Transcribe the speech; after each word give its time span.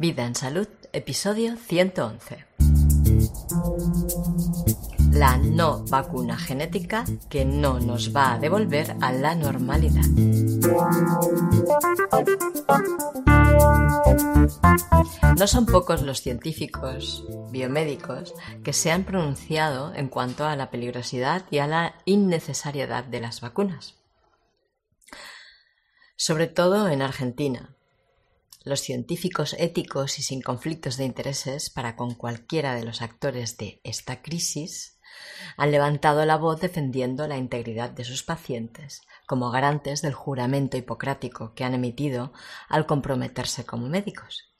Vida 0.00 0.24
en 0.26 0.36
Salud, 0.36 0.68
episodio 0.92 1.56
111. 1.56 2.46
La 5.10 5.36
no 5.38 5.84
vacuna 5.86 6.38
genética 6.38 7.04
que 7.28 7.44
no 7.44 7.80
nos 7.80 8.14
va 8.14 8.34
a 8.34 8.38
devolver 8.38 8.94
a 9.00 9.10
la 9.10 9.34
normalidad. 9.34 10.04
No 15.36 15.46
son 15.48 15.66
pocos 15.66 16.02
los 16.02 16.20
científicos 16.20 17.24
biomédicos 17.50 18.34
que 18.62 18.72
se 18.72 18.92
han 18.92 19.02
pronunciado 19.02 19.92
en 19.96 20.06
cuanto 20.06 20.46
a 20.46 20.54
la 20.54 20.70
peligrosidad 20.70 21.44
y 21.50 21.58
a 21.58 21.66
la 21.66 21.96
innecesariedad 22.04 23.02
de 23.02 23.20
las 23.20 23.40
vacunas. 23.40 23.96
Sobre 26.14 26.46
todo 26.46 26.88
en 26.88 27.02
Argentina, 27.02 27.74
los 28.68 28.80
científicos 28.80 29.54
éticos 29.58 30.18
y 30.18 30.22
sin 30.22 30.42
conflictos 30.42 30.96
de 30.96 31.04
intereses 31.04 31.70
para 31.70 31.96
con 31.96 32.14
cualquiera 32.14 32.74
de 32.74 32.84
los 32.84 33.02
actores 33.02 33.56
de 33.56 33.80
esta 33.84 34.22
crisis 34.22 34.98
han 35.56 35.70
levantado 35.70 36.24
la 36.24 36.36
voz 36.36 36.60
defendiendo 36.60 37.26
la 37.26 37.36
integridad 37.36 37.90
de 37.90 38.04
sus 38.04 38.22
pacientes 38.22 39.02
como 39.26 39.50
garantes 39.50 40.02
del 40.02 40.14
juramento 40.14 40.76
hipocrático 40.76 41.54
que 41.54 41.64
han 41.64 41.74
emitido 41.74 42.32
al 42.68 42.86
comprometerse 42.86 43.64
como 43.66 43.88
médicos. 43.88 44.54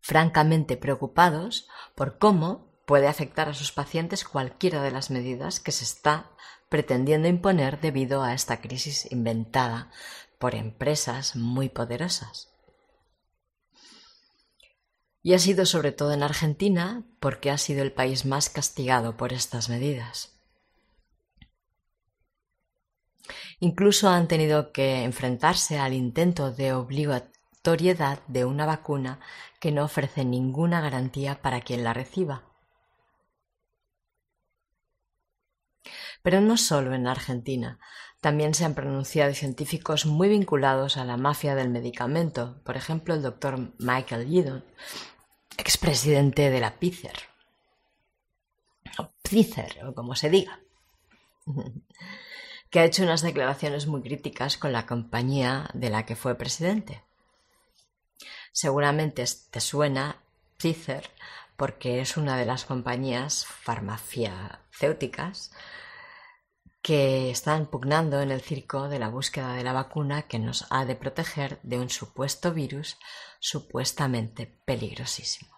Francamente 0.00 0.76
preocupados 0.76 1.68
por 1.94 2.18
cómo 2.18 2.74
puede 2.86 3.08
afectar 3.08 3.48
a 3.48 3.54
sus 3.54 3.72
pacientes 3.72 4.24
cualquiera 4.24 4.82
de 4.82 4.90
las 4.90 5.10
medidas 5.10 5.60
que 5.60 5.72
se 5.72 5.84
está 5.84 6.30
pretendiendo 6.68 7.28
imponer 7.28 7.80
debido 7.80 8.22
a 8.22 8.34
esta 8.34 8.60
crisis 8.60 9.10
inventada 9.12 9.90
por 10.44 10.54
empresas 10.54 11.36
muy 11.36 11.70
poderosas. 11.70 12.52
Y 15.22 15.32
ha 15.32 15.38
sido 15.38 15.64
sobre 15.64 15.90
todo 15.90 16.12
en 16.12 16.22
Argentina 16.22 17.02
porque 17.18 17.50
ha 17.50 17.56
sido 17.56 17.82
el 17.82 17.92
país 17.92 18.26
más 18.26 18.50
castigado 18.50 19.16
por 19.16 19.32
estas 19.32 19.70
medidas. 19.70 20.38
Incluso 23.58 24.10
han 24.10 24.28
tenido 24.28 24.70
que 24.70 25.04
enfrentarse 25.04 25.78
al 25.78 25.94
intento 25.94 26.52
de 26.52 26.74
obligatoriedad 26.74 28.18
de 28.26 28.44
una 28.44 28.66
vacuna 28.66 29.20
que 29.60 29.72
no 29.72 29.82
ofrece 29.82 30.26
ninguna 30.26 30.82
garantía 30.82 31.40
para 31.40 31.62
quien 31.62 31.84
la 31.84 31.94
reciba. 31.94 32.42
Pero 36.22 36.42
no 36.42 36.58
solo 36.58 36.92
en 36.92 37.06
Argentina, 37.06 37.78
también 38.24 38.54
se 38.54 38.64
han 38.64 38.72
pronunciado 38.72 39.34
científicos 39.34 40.06
muy 40.06 40.30
vinculados 40.30 40.96
a 40.96 41.04
la 41.04 41.18
mafia 41.18 41.54
del 41.54 41.68
medicamento, 41.68 42.58
por 42.64 42.74
ejemplo 42.74 43.12
el 43.12 43.20
doctor 43.20 43.74
Michael 43.78 44.26
Yeadon, 44.26 44.64
expresidente 45.58 46.48
de 46.48 46.58
la 46.58 46.78
Pfizer, 46.78 47.12
o 48.96 49.10
Pfizer, 49.20 49.84
o 49.84 49.94
como 49.94 50.14
se 50.14 50.30
diga, 50.30 50.58
que 52.70 52.80
ha 52.80 52.86
hecho 52.86 53.02
unas 53.02 53.20
declaraciones 53.20 53.86
muy 53.86 54.00
críticas 54.00 54.56
con 54.56 54.72
la 54.72 54.86
compañía 54.86 55.68
de 55.74 55.90
la 55.90 56.06
que 56.06 56.16
fue 56.16 56.34
presidente. 56.34 57.02
Seguramente 58.52 59.22
te 59.50 59.60
suena 59.60 60.16
Pfizer 60.56 61.10
porque 61.58 62.00
es 62.00 62.16
una 62.16 62.38
de 62.38 62.46
las 62.46 62.64
compañías 62.64 63.44
farmacéuticas 63.44 65.50
que 66.84 67.30
están 67.30 67.64
pugnando 67.64 68.20
en 68.20 68.30
el 68.30 68.42
circo 68.42 68.90
de 68.90 68.98
la 68.98 69.08
búsqueda 69.08 69.54
de 69.54 69.64
la 69.64 69.72
vacuna 69.72 70.28
que 70.28 70.38
nos 70.38 70.66
ha 70.68 70.84
de 70.84 70.94
proteger 70.94 71.58
de 71.62 71.78
un 71.78 71.88
supuesto 71.88 72.52
virus 72.52 72.98
supuestamente 73.40 74.60
peligrosísimo. 74.66 75.56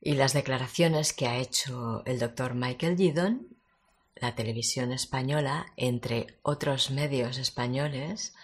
Y 0.00 0.14
las 0.14 0.32
declaraciones 0.32 1.12
que 1.12 1.26
ha 1.26 1.36
hecho 1.36 2.02
el 2.06 2.18
doctor 2.18 2.54
Michael 2.54 2.96
Gidon, 2.96 3.60
la 4.14 4.34
televisión 4.34 4.90
española, 4.90 5.66
entre 5.76 6.38
otros 6.40 6.90
medios 6.90 7.36
españoles, 7.36 8.34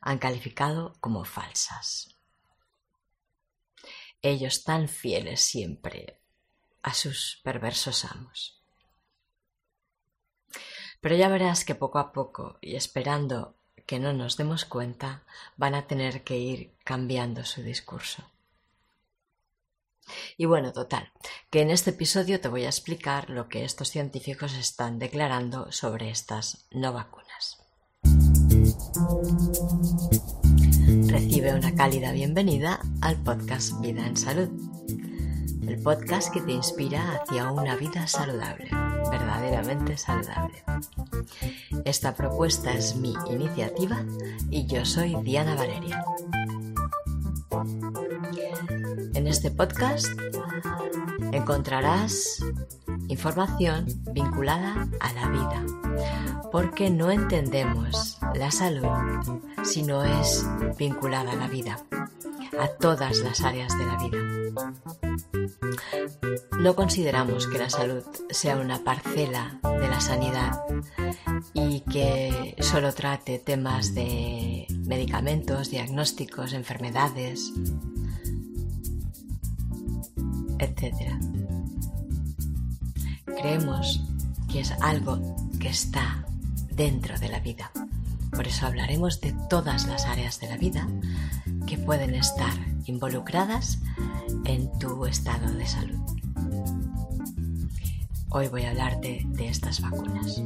han 0.00 0.18
calificado 0.18 0.96
como 1.00 1.24
falsas. 1.24 2.16
Ellos 4.22 4.62
tan 4.62 4.88
fieles 4.88 5.40
siempre 5.40 6.20
a 6.86 6.94
sus 6.94 7.40
perversos 7.42 8.04
amos. 8.04 8.62
Pero 11.00 11.16
ya 11.16 11.28
verás 11.28 11.64
que 11.64 11.74
poco 11.74 11.98
a 11.98 12.12
poco, 12.12 12.58
y 12.60 12.76
esperando 12.76 13.56
que 13.86 13.98
no 13.98 14.12
nos 14.12 14.36
demos 14.36 14.64
cuenta, 14.64 15.24
van 15.56 15.74
a 15.74 15.88
tener 15.88 16.22
que 16.22 16.38
ir 16.38 16.76
cambiando 16.84 17.44
su 17.44 17.62
discurso. 17.62 18.30
Y 20.36 20.46
bueno, 20.46 20.72
total, 20.72 21.10
que 21.50 21.60
en 21.60 21.70
este 21.70 21.90
episodio 21.90 22.40
te 22.40 22.46
voy 22.46 22.64
a 22.64 22.68
explicar 22.68 23.30
lo 23.30 23.48
que 23.48 23.64
estos 23.64 23.90
científicos 23.90 24.54
están 24.54 25.00
declarando 25.00 25.72
sobre 25.72 26.10
estas 26.10 26.68
no 26.70 26.92
vacunas. 26.92 27.64
Recibe 31.08 31.52
una 31.52 31.74
cálida 31.74 32.12
bienvenida 32.12 32.80
al 33.00 33.20
podcast 33.24 33.80
Vida 33.80 34.06
en 34.06 34.16
Salud 34.16 34.75
el 35.66 35.78
podcast 35.82 36.32
que 36.32 36.40
te 36.40 36.52
inspira 36.52 37.20
hacia 37.20 37.50
una 37.50 37.76
vida 37.76 38.06
saludable, 38.06 38.68
verdaderamente 39.10 39.96
saludable. 39.96 40.62
Esta 41.84 42.14
propuesta 42.14 42.72
es 42.72 42.96
mi 42.96 43.14
iniciativa 43.30 44.04
y 44.50 44.66
yo 44.66 44.84
soy 44.84 45.16
Diana 45.22 45.54
Valeria. 45.54 46.04
En 49.14 49.26
este 49.26 49.50
podcast 49.50 50.06
encontrarás 51.32 52.44
información 53.08 53.86
vinculada 54.12 54.88
a 55.00 55.12
la 55.14 55.28
vida, 55.28 55.64
porque 56.52 56.90
no 56.90 57.10
entendemos 57.10 58.18
la 58.34 58.50
salud 58.50 58.88
si 59.64 59.82
no 59.82 60.04
es 60.04 60.46
vinculada 60.78 61.32
a 61.32 61.36
la 61.36 61.48
vida, 61.48 61.78
a 62.58 62.68
todas 62.68 63.18
las 63.18 63.40
áreas 63.42 63.76
de 63.76 63.86
la 63.86 63.96
vida. 63.98 64.85
No 66.66 66.74
consideramos 66.74 67.46
que 67.46 67.58
la 67.58 67.70
salud 67.70 68.02
sea 68.28 68.56
una 68.56 68.82
parcela 68.82 69.60
de 69.62 69.86
la 69.86 70.00
sanidad 70.00 70.64
y 71.54 71.82
que 71.82 72.56
solo 72.58 72.92
trate 72.92 73.38
temas 73.38 73.94
de 73.94 74.66
medicamentos, 74.84 75.70
diagnósticos, 75.70 76.54
enfermedades, 76.54 77.52
etc. 80.58 81.12
Creemos 83.26 84.02
que 84.50 84.58
es 84.58 84.72
algo 84.80 85.20
que 85.60 85.68
está 85.68 86.26
dentro 86.72 87.16
de 87.16 87.28
la 87.28 87.38
vida. 87.38 87.70
Por 88.32 88.48
eso 88.48 88.66
hablaremos 88.66 89.20
de 89.20 89.32
todas 89.48 89.86
las 89.86 90.04
áreas 90.04 90.40
de 90.40 90.48
la 90.48 90.56
vida 90.56 90.88
que 91.68 91.78
pueden 91.78 92.16
estar 92.16 92.54
involucradas 92.86 93.78
en 94.46 94.76
tu 94.80 95.06
estado 95.06 95.52
de 95.52 95.66
salud. 95.68 96.05
Hoy 98.38 98.48
voy 98.48 98.64
a 98.64 98.70
hablarte 98.70 99.22
de 99.28 99.48
estas 99.48 99.80
vacunas. 99.80 100.42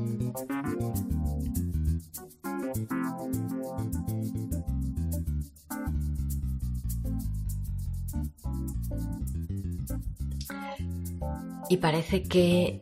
Y 11.68 11.78
parece 11.78 12.22
que 12.22 12.80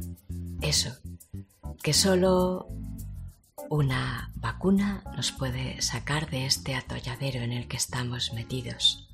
eso, 0.61 0.91
que 1.83 1.95
solo 1.95 2.69
una 3.71 4.31
vacuna 4.35 5.05
nos 5.17 5.33
puede 5.33 5.81
sacar 5.81 6.29
de 6.29 6.45
este 6.45 6.75
atolladero 6.75 7.41
en 7.41 7.53
el 7.53 7.67
que 7.67 7.79
estamos 7.79 8.35
metidos 8.35 9.09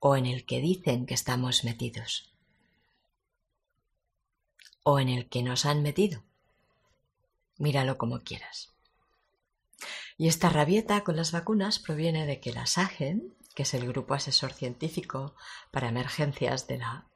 o 0.00 0.16
en 0.16 0.26
el 0.26 0.44
que 0.44 0.60
dicen 0.60 1.06
que 1.06 1.14
estamos 1.14 1.64
metidos, 1.64 2.37
o 4.90 4.98
en 4.98 5.10
el 5.10 5.28
que 5.28 5.42
nos 5.42 5.66
han 5.66 5.82
metido. 5.82 6.24
Míralo 7.58 7.98
como 7.98 8.20
quieras. 8.20 8.72
Y 10.16 10.28
esta 10.28 10.48
rabieta 10.48 11.04
con 11.04 11.14
las 11.14 11.30
vacunas 11.30 11.78
proviene 11.78 12.24
de 12.24 12.40
que 12.40 12.54
la 12.54 12.64
SAGEN, 12.64 13.34
que 13.54 13.64
es 13.64 13.74
el 13.74 13.86
Grupo 13.86 14.14
Asesor 14.14 14.54
Científico 14.54 15.34
para 15.70 15.90
Emergencias 15.90 16.66
de 16.66 16.78
la 16.78 17.06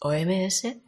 OMS, 0.00 0.78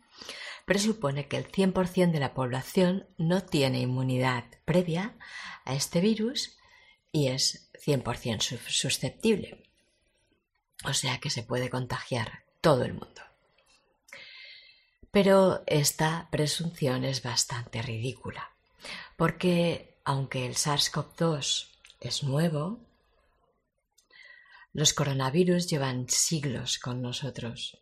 presupone 0.65 1.29
que 1.29 1.37
el 1.37 1.53
100% 1.53 2.11
de 2.11 2.21
la 2.21 2.33
población 2.33 3.06
no 3.19 3.43
tiene 3.43 3.81
inmunidad 3.81 4.44
previa 4.65 5.19
a 5.67 5.75
este 5.75 6.00
virus 6.00 6.56
y 7.11 7.29
es 7.29 7.71
100% 7.85 8.41
susceptible 8.41 9.62
o 10.85 10.94
sea 10.94 11.19
que 11.19 11.29
se 11.29 11.43
puede 11.43 11.71
contagiar 11.71 12.44
todo 12.61 12.85
el 12.85 12.94
mundo. 12.94 13.31
Pero 15.12 15.62
esta 15.67 16.26
presunción 16.31 17.05
es 17.05 17.23
bastante 17.23 17.82
ridícula, 17.82 18.50
porque 19.17 19.94
aunque 20.05 20.47
el 20.47 20.55
SARS-CoV-2 20.55 21.69
es 22.00 22.23
nuevo, 22.25 22.81
los 24.73 24.94
coronavirus 24.94 25.69
llevan 25.69 26.09
siglos 26.09 26.79
con 26.79 27.03
nosotros. 27.03 27.76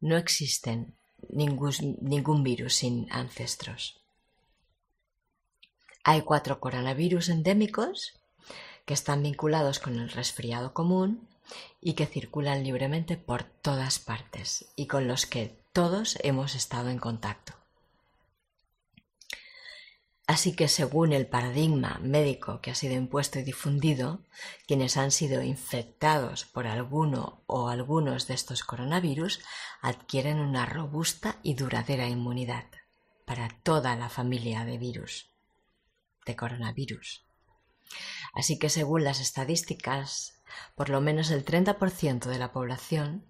No 0.00 0.18
existen 0.18 0.94
ningún, 1.30 2.44
virus 2.44 2.74
sin 2.74 3.10
ancestros. 3.10 3.98
Hay 6.04 6.20
cuatro 6.20 6.60
coronavirus 6.60 7.30
endémicos 7.30 8.20
que 8.84 8.92
están 8.92 9.22
vinculados 9.22 9.78
con 9.78 9.98
el 9.98 10.10
resfriado 10.10 10.74
común 10.74 11.28
y 11.80 11.94
que 11.94 12.04
circulan 12.04 12.62
libremente 12.62 13.16
por 13.16 13.44
todas 13.44 13.98
partes 13.98 14.66
y 14.76 14.86
con 14.86 15.08
los 15.08 15.24
que 15.24 15.59
todos 15.72 16.18
hemos 16.22 16.54
estado 16.54 16.90
en 16.90 16.98
contacto. 16.98 17.54
Así 20.26 20.54
que 20.54 20.68
según 20.68 21.12
el 21.12 21.26
paradigma 21.26 21.98
médico 22.02 22.60
que 22.60 22.70
ha 22.70 22.74
sido 22.76 22.94
impuesto 22.94 23.40
y 23.40 23.42
difundido, 23.42 24.22
quienes 24.66 24.96
han 24.96 25.10
sido 25.10 25.42
infectados 25.42 26.44
por 26.44 26.68
alguno 26.68 27.42
o 27.46 27.68
algunos 27.68 28.28
de 28.28 28.34
estos 28.34 28.62
coronavirus 28.62 29.40
adquieren 29.80 30.38
una 30.38 30.66
robusta 30.66 31.38
y 31.42 31.54
duradera 31.54 32.06
inmunidad 32.06 32.66
para 33.24 33.48
toda 33.64 33.96
la 33.96 34.08
familia 34.08 34.64
de 34.64 34.78
virus, 34.78 35.30
de 36.26 36.36
coronavirus. 36.36 37.24
Así 38.32 38.56
que 38.56 38.70
según 38.70 39.02
las 39.02 39.20
estadísticas, 39.20 40.40
por 40.76 40.90
lo 40.90 41.00
menos 41.00 41.32
el 41.32 41.44
30% 41.44 42.26
de 42.26 42.38
la 42.38 42.52
población 42.52 43.24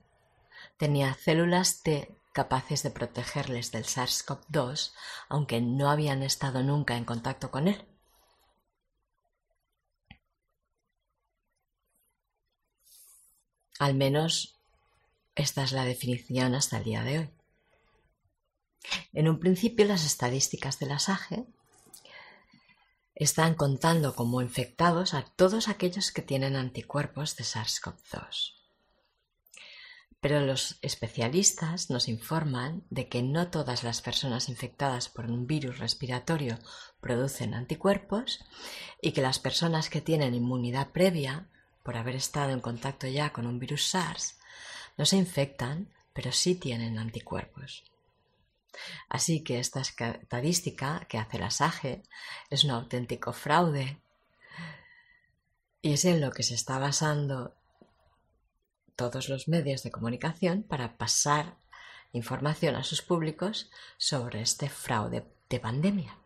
tenía 0.76 1.14
células 1.14 1.82
T 1.82 2.19
capaces 2.40 2.82
de 2.82 2.90
protegerles 2.90 3.70
del 3.70 3.84
SARS-CoV-2, 3.84 4.94
aunque 5.28 5.60
no 5.60 5.90
habían 5.90 6.22
estado 6.22 6.62
nunca 6.62 6.96
en 6.96 7.04
contacto 7.04 7.50
con 7.50 7.68
él. 7.68 7.86
Al 13.78 13.94
menos 13.94 14.58
esta 15.34 15.64
es 15.64 15.72
la 15.72 15.84
definición 15.84 16.54
hasta 16.54 16.78
el 16.78 16.84
día 16.84 17.04
de 17.04 17.18
hoy. 17.18 17.30
En 19.12 19.28
un 19.28 19.38
principio 19.38 19.84
las 19.84 20.06
estadísticas 20.06 20.78
de 20.78 20.86
la 20.86 20.98
SAGE 20.98 21.44
están 23.14 23.52
contando 23.52 24.14
como 24.14 24.40
infectados 24.40 25.12
a 25.12 25.26
todos 25.26 25.68
aquellos 25.68 26.10
que 26.10 26.22
tienen 26.22 26.56
anticuerpos 26.56 27.36
de 27.36 27.44
SARS-CoV-2. 27.44 28.59
Pero 30.20 30.40
los 30.40 30.78
especialistas 30.82 31.88
nos 31.88 32.08
informan 32.08 32.84
de 32.90 33.08
que 33.08 33.22
no 33.22 33.48
todas 33.48 33.84
las 33.84 34.02
personas 34.02 34.48
infectadas 34.48 35.08
por 35.08 35.26
un 35.26 35.46
virus 35.46 35.78
respiratorio 35.78 36.58
producen 37.00 37.54
anticuerpos 37.54 38.44
y 39.00 39.12
que 39.12 39.22
las 39.22 39.38
personas 39.38 39.88
que 39.88 40.02
tienen 40.02 40.34
inmunidad 40.34 40.90
previa, 40.90 41.48
por 41.82 41.96
haber 41.96 42.16
estado 42.16 42.52
en 42.52 42.60
contacto 42.60 43.06
ya 43.06 43.32
con 43.32 43.46
un 43.46 43.58
virus 43.58 43.88
SARS, 43.88 44.38
no 44.98 45.06
se 45.06 45.16
infectan, 45.16 45.88
pero 46.12 46.32
sí 46.32 46.54
tienen 46.54 46.98
anticuerpos. 46.98 47.84
Así 49.08 49.42
que 49.42 49.58
esta 49.58 49.80
estadística 49.80 51.06
que 51.08 51.18
hace 51.18 51.38
la 51.38 51.50
SAGE 51.50 52.02
es 52.50 52.64
un 52.64 52.70
auténtico 52.70 53.32
fraude 53.32 54.00
y 55.82 55.94
es 55.94 56.04
en 56.04 56.20
lo 56.20 56.30
que 56.30 56.42
se 56.42 56.54
está 56.54 56.78
basando 56.78 57.56
todos 59.00 59.30
los 59.30 59.48
medios 59.48 59.82
de 59.82 59.90
comunicación 59.90 60.62
para 60.62 60.98
pasar 60.98 61.56
información 62.12 62.76
a 62.76 62.84
sus 62.84 63.00
públicos 63.00 63.70
sobre 63.96 64.42
este 64.42 64.68
fraude 64.68 65.24
de 65.48 65.58
pandemia. 65.58 66.18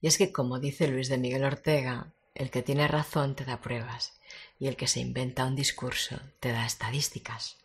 Y 0.00 0.06
es 0.06 0.16
que, 0.16 0.32
como 0.32 0.58
dice 0.58 0.88
Luis 0.88 1.10
de 1.10 1.18
Miguel 1.18 1.44
Ortega, 1.44 2.14
el 2.34 2.50
que 2.50 2.62
tiene 2.62 2.88
razón 2.88 3.36
te 3.36 3.44
da 3.44 3.60
pruebas 3.60 4.18
y 4.58 4.68
el 4.68 4.76
que 4.76 4.86
se 4.86 5.00
inventa 5.00 5.44
un 5.44 5.56
discurso 5.56 6.18
te 6.40 6.52
da 6.52 6.64
estadísticas. 6.64 7.58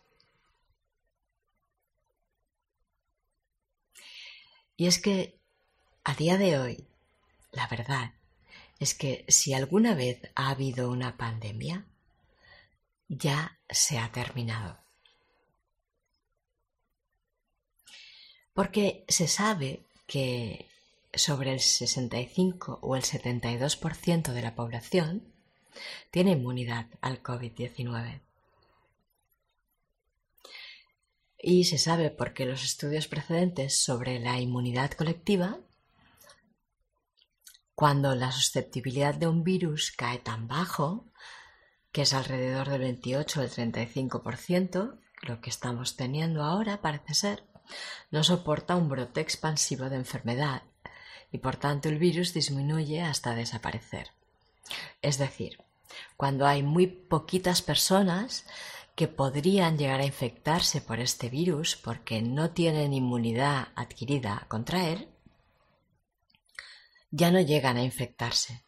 Y 4.76 4.86
es 4.86 5.00
que, 5.00 5.40
a 6.04 6.14
día 6.14 6.36
de 6.36 6.58
hoy, 6.58 6.86
la 7.52 7.66
verdad 7.68 8.12
es 8.80 8.94
que 8.94 9.24
si 9.28 9.54
alguna 9.54 9.94
vez 9.94 10.20
ha 10.34 10.50
habido 10.50 10.90
una 10.90 11.16
pandemia, 11.16 11.86
ya 13.12 13.58
se 13.68 13.98
ha 13.98 14.10
terminado. 14.10 14.78
Porque 18.54 19.04
se 19.08 19.28
sabe 19.28 19.84
que 20.06 20.68
sobre 21.12 21.52
el 21.52 21.60
65 21.60 22.78
o 22.82 22.96
el 22.96 23.02
72% 23.02 24.32
de 24.32 24.42
la 24.42 24.54
población 24.54 25.22
tiene 26.10 26.32
inmunidad 26.32 26.86
al 27.00 27.22
COVID-19. 27.22 28.20
Y 31.38 31.64
se 31.64 31.76
sabe 31.76 32.10
porque 32.10 32.46
los 32.46 32.64
estudios 32.64 33.08
precedentes 33.08 33.82
sobre 33.82 34.20
la 34.20 34.40
inmunidad 34.40 34.92
colectiva, 34.92 35.58
cuando 37.74 38.14
la 38.14 38.30
susceptibilidad 38.32 39.14
de 39.14 39.26
un 39.26 39.42
virus 39.42 39.92
cae 39.92 40.18
tan 40.18 40.46
bajo, 40.46 41.12
que 41.92 42.02
es 42.02 42.14
alrededor 42.14 42.70
del 42.70 42.80
28 42.80 43.40
o 43.40 43.42
el 43.44 43.50
35%, 43.50 44.98
lo 45.22 45.40
que 45.40 45.50
estamos 45.50 45.96
teniendo 45.96 46.42
ahora 46.42 46.80
parece 46.80 47.14
ser, 47.14 47.44
no 48.10 48.24
soporta 48.24 48.76
un 48.76 48.88
brote 48.88 49.20
expansivo 49.20 49.88
de 49.88 49.96
enfermedad 49.96 50.62
y 51.30 51.38
por 51.38 51.56
tanto 51.56 51.88
el 51.88 51.98
virus 51.98 52.34
disminuye 52.34 53.02
hasta 53.02 53.34
desaparecer. 53.34 54.10
Es 55.00 55.18
decir, 55.18 55.58
cuando 56.16 56.46
hay 56.46 56.62
muy 56.62 56.86
poquitas 56.86 57.62
personas 57.62 58.46
que 58.94 59.08
podrían 59.08 59.78
llegar 59.78 60.00
a 60.00 60.06
infectarse 60.06 60.80
por 60.80 60.98
este 60.98 61.28
virus 61.28 61.76
porque 61.76 62.20
no 62.22 62.50
tienen 62.50 62.92
inmunidad 62.92 63.68
adquirida 63.74 64.46
contra 64.48 64.88
él, 64.88 65.08
ya 67.10 67.30
no 67.30 67.40
llegan 67.40 67.76
a 67.76 67.84
infectarse 67.84 68.61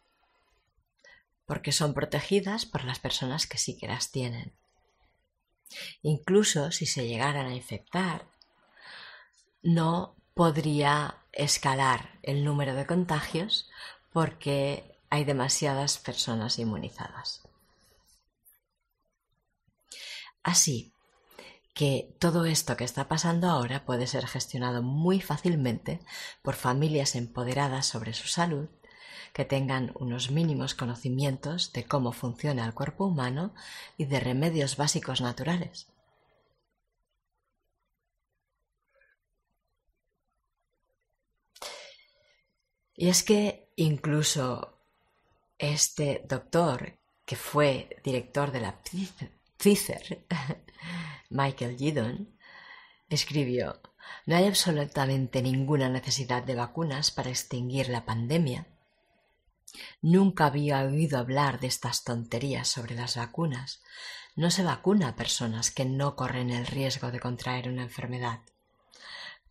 porque 1.45 1.71
son 1.71 1.93
protegidas 1.93 2.65
por 2.65 2.83
las 2.83 2.99
personas 2.99 3.47
que 3.47 3.57
sí 3.57 3.77
que 3.77 3.87
las 3.87 4.11
tienen. 4.11 4.53
Incluso 6.01 6.71
si 6.71 6.85
se 6.85 7.07
llegaran 7.07 7.47
a 7.47 7.55
infectar, 7.55 8.27
no 9.61 10.15
podría 10.33 11.23
escalar 11.31 12.19
el 12.23 12.43
número 12.43 12.75
de 12.75 12.85
contagios 12.85 13.69
porque 14.11 14.99
hay 15.09 15.23
demasiadas 15.23 15.97
personas 15.97 16.59
inmunizadas. 16.59 17.41
Así 20.43 20.93
que 21.73 22.15
todo 22.19 22.45
esto 22.45 22.77
que 22.77 22.85
está 22.85 23.07
pasando 23.07 23.49
ahora 23.49 23.85
puede 23.85 24.07
ser 24.07 24.25
gestionado 24.27 24.81
muy 24.81 25.19
fácilmente 25.19 25.99
por 26.41 26.55
familias 26.55 27.15
empoderadas 27.15 27.85
sobre 27.85 28.13
su 28.13 28.27
salud 28.27 28.69
que 29.35 29.43
tengan 29.43 29.91
unos 29.99 30.31
mínimos 30.31 30.75
conocimientos 30.75 31.73
de 31.73 31.83
cómo 31.83 32.13
funciona 32.13 32.65
el 32.65 32.73
cuerpo 32.73 33.05
humano 33.05 33.53
y 33.97 34.05
de 34.05 34.21
remedios 34.21 34.77
básicos 34.77 35.19
naturales. 35.19 35.87
Y 42.95 43.09
es 43.09 43.23
que 43.23 43.73
incluso 43.75 44.79
este 45.57 46.23
doctor, 46.29 46.97
que 47.25 47.35
fue 47.35 47.89
director 48.05 48.53
de 48.53 48.61
la 48.61 48.79
Pfizer, 49.57 50.25
Michael 51.29 51.77
Gidon, 51.77 52.39
escribió, 53.09 53.81
no 54.27 54.37
hay 54.37 54.45
absolutamente 54.45 55.41
ninguna 55.41 55.89
necesidad 55.89 56.41
de 56.41 56.55
vacunas 56.55 57.11
para 57.11 57.31
extinguir 57.31 57.89
la 57.89 58.05
pandemia 58.05 58.65
Nunca 60.01 60.47
había 60.47 60.81
oído 60.81 61.17
hablar 61.17 61.59
de 61.59 61.67
estas 61.67 62.03
tonterías 62.03 62.67
sobre 62.67 62.95
las 62.95 63.17
vacunas. 63.17 63.81
No 64.35 64.51
se 64.51 64.63
vacuna 64.63 65.09
a 65.09 65.15
personas 65.15 65.71
que 65.71 65.85
no 65.85 66.15
corren 66.15 66.49
el 66.49 66.65
riesgo 66.65 67.11
de 67.11 67.19
contraer 67.19 67.69
una 67.69 67.83
enfermedad. 67.83 68.39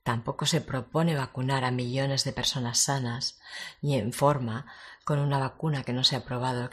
Tampoco 0.02 0.44
se 0.44 0.60
propone 0.60 1.14
vacunar 1.14 1.64
a 1.64 1.70
millones 1.70 2.24
de 2.24 2.32
personas 2.32 2.78
sanas 2.78 3.40
y 3.80 3.94
en 3.94 4.12
forma 4.12 4.66
con 5.04 5.18
una 5.18 5.38
vacuna 5.38 5.82
que 5.84 5.94
no 5.94 6.04
se 6.04 6.16
ha 6.16 6.24
probado 6.24 6.68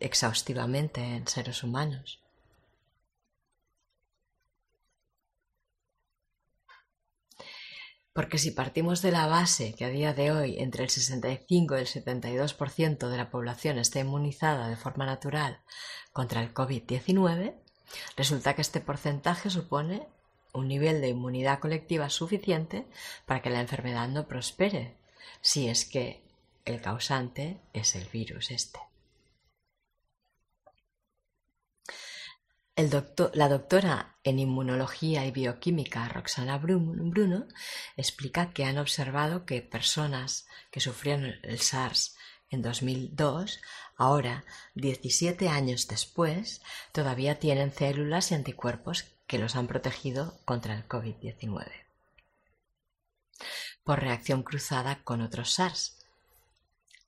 exhaustivamente 0.00 1.16
en 1.16 1.26
seres 1.26 1.62
humanos. 1.62 2.23
Porque 8.14 8.38
si 8.38 8.52
partimos 8.52 9.02
de 9.02 9.10
la 9.10 9.26
base 9.26 9.74
que 9.74 9.84
a 9.84 9.88
día 9.88 10.14
de 10.14 10.30
hoy 10.30 10.56
entre 10.60 10.84
el 10.84 10.88
65 10.88 11.76
y 11.76 11.80
el 11.80 11.86
72% 11.86 13.08
de 13.08 13.16
la 13.16 13.28
población 13.28 13.76
está 13.76 13.98
inmunizada 13.98 14.68
de 14.68 14.76
forma 14.76 15.04
natural 15.04 15.58
contra 16.12 16.40
el 16.40 16.54
COVID-19, 16.54 17.56
resulta 18.16 18.54
que 18.54 18.62
este 18.62 18.80
porcentaje 18.80 19.50
supone 19.50 20.06
un 20.52 20.68
nivel 20.68 21.00
de 21.00 21.08
inmunidad 21.08 21.58
colectiva 21.58 22.08
suficiente 22.08 22.86
para 23.26 23.42
que 23.42 23.50
la 23.50 23.60
enfermedad 23.60 24.08
no 24.08 24.28
prospere, 24.28 24.94
si 25.40 25.68
es 25.68 25.84
que 25.84 26.22
el 26.64 26.80
causante 26.80 27.58
es 27.72 27.96
el 27.96 28.06
virus 28.06 28.52
este. 28.52 28.78
La 32.76 33.48
doctora 33.48 34.16
en 34.24 34.38
inmunología 34.38 35.26
y 35.26 35.30
bioquímica 35.30 36.08
Roxana 36.08 36.58
Bruno 36.58 37.46
explica 37.96 38.52
que 38.52 38.64
han 38.64 38.78
observado 38.78 39.44
que 39.46 39.62
personas 39.62 40.46
que 40.70 40.80
sufrieron 40.80 41.34
el 41.42 41.60
SARS 41.60 42.16
en 42.50 42.62
2002, 42.62 43.60
ahora, 43.96 44.44
17 44.74 45.48
años 45.48 45.86
después, 45.88 46.62
todavía 46.92 47.38
tienen 47.38 47.72
células 47.72 48.30
y 48.30 48.34
anticuerpos 48.34 49.06
que 49.26 49.38
los 49.38 49.56
han 49.56 49.66
protegido 49.66 50.38
contra 50.44 50.74
el 50.74 50.86
COVID-19 50.88 51.84
por 53.84 54.00
reacción 54.00 54.42
cruzada 54.42 55.02
con 55.04 55.20
otros 55.20 55.52
SARS, 55.52 55.98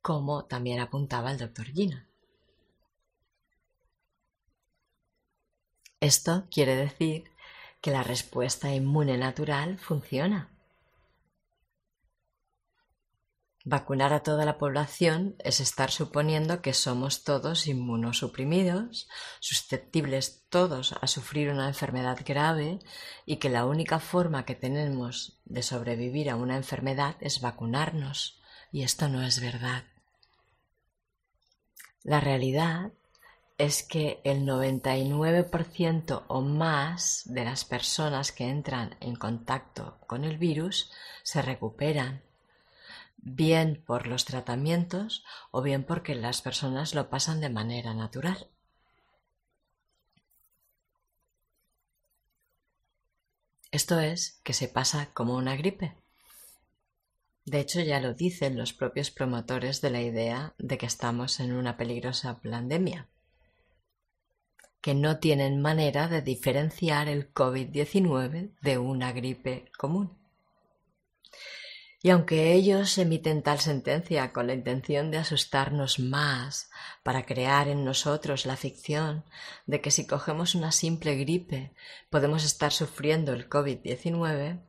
como 0.03 0.45
también 0.45 0.79
apuntaba 0.79 1.33
el 1.33 1.39
doctor 1.39 1.67
Gina. 1.67 2.07
Esto 6.01 6.47
quiere 6.51 6.77
decir 6.77 7.31
que 7.81 7.91
la 7.91 8.03
respuesta 8.03 8.75
inmune 8.75 9.17
natural 9.17 9.79
funciona. 9.79 10.51
Vacunar 13.69 14.13
a 14.13 14.23
toda 14.23 14.45
la 14.45 14.59
población 14.59 15.35
es 15.41 15.59
estar 15.59 15.91
suponiendo 15.91 16.63
que 16.63 16.73
somos 16.73 17.25
todos 17.25 17.67
inmunosuprimidos, 17.67 19.09
susceptibles 19.41 20.45
todos 20.51 20.93
a 21.01 21.07
sufrir 21.09 21.51
una 21.51 21.67
enfermedad 21.67 22.21
grave 22.25 22.79
y 23.25 23.39
que 23.39 23.51
la 23.51 23.67
única 23.67 23.99
forma 23.99 24.45
que 24.45 24.55
tenemos 24.55 25.41
de 25.47 25.65
sobrevivir 25.65 26.31
a 26.31 26.37
una 26.37 26.57
enfermedad 26.57 27.17
es 27.19 27.41
vacunarnos. 27.41 28.41
Y 28.71 28.85
esto 28.85 29.09
no 29.09 29.25
es 29.25 29.41
verdad. 29.41 29.83
La 32.05 32.21
realidad 32.21 32.93
es 33.59 33.83
que 33.83 34.21
el 34.25 34.47
99% 34.47 36.25
o 36.29 36.43
más 36.43 37.23
de 37.25 37.45
las 37.45 37.65
personas 37.65 38.33
que 38.33 38.49
entran 38.49 38.97
en 39.01 39.17
contacto 39.17 39.99
con 40.07 40.25
el 40.25 40.37
virus 40.37 40.93
se 41.23 41.41
recuperan, 41.41 42.23
bien 43.17 43.83
por 43.87 44.07
los 44.07 44.27
tratamientos 44.27 45.25
o 45.51 45.63
bien 45.63 45.85
porque 45.85 46.15
las 46.15 46.43
personas 46.43 46.95
lo 46.95 47.09
pasan 47.09 47.41
de 47.41 47.49
manera 47.49 47.95
natural. 47.95 48.49
Esto 53.71 54.01
es 54.01 54.41
que 54.45 54.53
se 54.53 54.69
pasa 54.69 55.11
como 55.13 55.35
una 55.35 55.57
gripe. 55.57 55.97
De 57.47 57.61
hecho, 57.61 57.81
ya 57.81 58.01
lo 58.01 58.13
dicen 58.15 58.59
los 58.59 58.73
propios 58.73 59.11
promotores 59.11 59.81
de 59.81 59.91
la 59.91 60.03
idea 60.03 60.55
de 60.59 60.79
que 60.79 60.87
estamos 60.87 61.41
en 61.41 61.53
una 61.53 61.77
peligrosa 61.77 62.41
pandemia 62.41 63.09
que 64.81 64.95
no 64.95 65.19
tienen 65.19 65.61
manera 65.61 66.09
de 66.09 66.23
diferenciar 66.23 67.09
el 67.09 67.33
COVID-19 67.33 68.51
de 68.61 68.79
una 68.79 69.13
gripe 69.13 69.71
común. 69.77 70.17
Y 72.03 72.11
aunque 72.11 72.53
ellos 72.53 72.99
emiten 72.99 73.43
tal 73.43 73.59
sentencia 73.59 74.33
con 74.33 74.47
la 74.47 74.55
intención 74.55 75.11
de 75.11 75.19
asustarnos 75.19 75.99
más, 75.99 76.71
para 77.03 77.27
crear 77.27 77.67
en 77.67 77.85
nosotros 77.85 78.47
la 78.47 78.57
ficción 78.57 79.25
de 79.67 79.81
que 79.81 79.91
si 79.91 80.07
cogemos 80.07 80.55
una 80.55 80.71
simple 80.71 81.17
gripe 81.17 81.73
podemos 82.09 82.45
estar 82.45 82.71
sufriendo 82.71 83.33
el 83.33 83.49
COVID-19, 83.49 84.61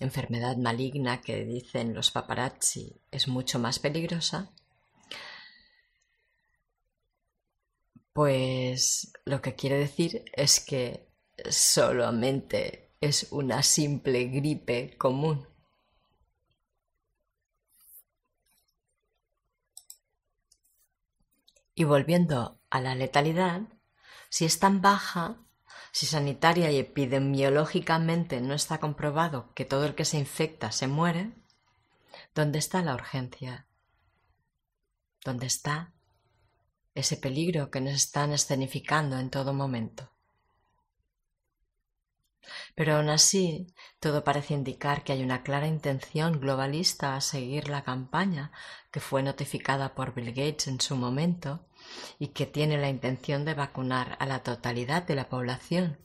enfermedad 0.00 0.56
maligna 0.56 1.20
que 1.20 1.44
dicen 1.44 1.94
los 1.94 2.10
paparazzi 2.10 2.96
es 3.12 3.28
mucho 3.28 3.58
más 3.58 3.78
peligrosa, 3.78 4.50
Pues 8.18 9.12
lo 9.26 9.40
que 9.40 9.54
quiere 9.54 9.78
decir 9.78 10.24
es 10.32 10.58
que 10.58 11.08
solamente 11.48 12.90
es 13.00 13.28
una 13.30 13.62
simple 13.62 14.24
gripe 14.24 14.96
común. 14.98 15.46
Y 21.76 21.84
volviendo 21.84 22.58
a 22.70 22.80
la 22.80 22.96
letalidad, 22.96 23.60
si 24.30 24.46
es 24.46 24.58
tan 24.58 24.82
baja, 24.82 25.36
si 25.92 26.06
sanitaria 26.06 26.72
y 26.72 26.78
epidemiológicamente 26.78 28.40
no 28.40 28.54
está 28.54 28.80
comprobado 28.80 29.54
que 29.54 29.64
todo 29.64 29.84
el 29.84 29.94
que 29.94 30.04
se 30.04 30.18
infecta 30.18 30.72
se 30.72 30.88
muere, 30.88 31.36
¿dónde 32.34 32.58
está 32.58 32.82
la 32.82 32.94
urgencia? 32.94 33.68
¿Dónde 35.24 35.46
está 35.46 35.92
ese 36.98 37.16
peligro 37.16 37.70
que 37.70 37.80
nos 37.80 37.94
están 37.94 38.32
escenificando 38.32 39.18
en 39.18 39.30
todo 39.30 39.54
momento. 39.54 40.10
Pero 42.74 42.96
aún 42.96 43.08
así, 43.08 43.74
todo 44.00 44.24
parece 44.24 44.54
indicar 44.54 45.04
que 45.04 45.12
hay 45.12 45.22
una 45.22 45.42
clara 45.42 45.66
intención 45.66 46.40
globalista 46.40 47.14
a 47.14 47.20
seguir 47.20 47.68
la 47.68 47.84
campaña 47.84 48.52
que 48.90 49.00
fue 49.00 49.22
notificada 49.22 49.94
por 49.94 50.14
Bill 50.14 50.28
Gates 50.28 50.68
en 50.68 50.80
su 50.80 50.96
momento 50.96 51.66
y 52.18 52.28
que 52.28 52.46
tiene 52.46 52.78
la 52.78 52.88
intención 52.88 53.44
de 53.44 53.54
vacunar 53.54 54.16
a 54.20 54.26
la 54.26 54.42
totalidad 54.42 55.02
de 55.02 55.14
la 55.14 55.28
población, 55.28 55.98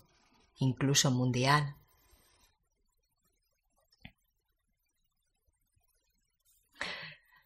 incluso 0.58 1.12
mundial. 1.12 1.76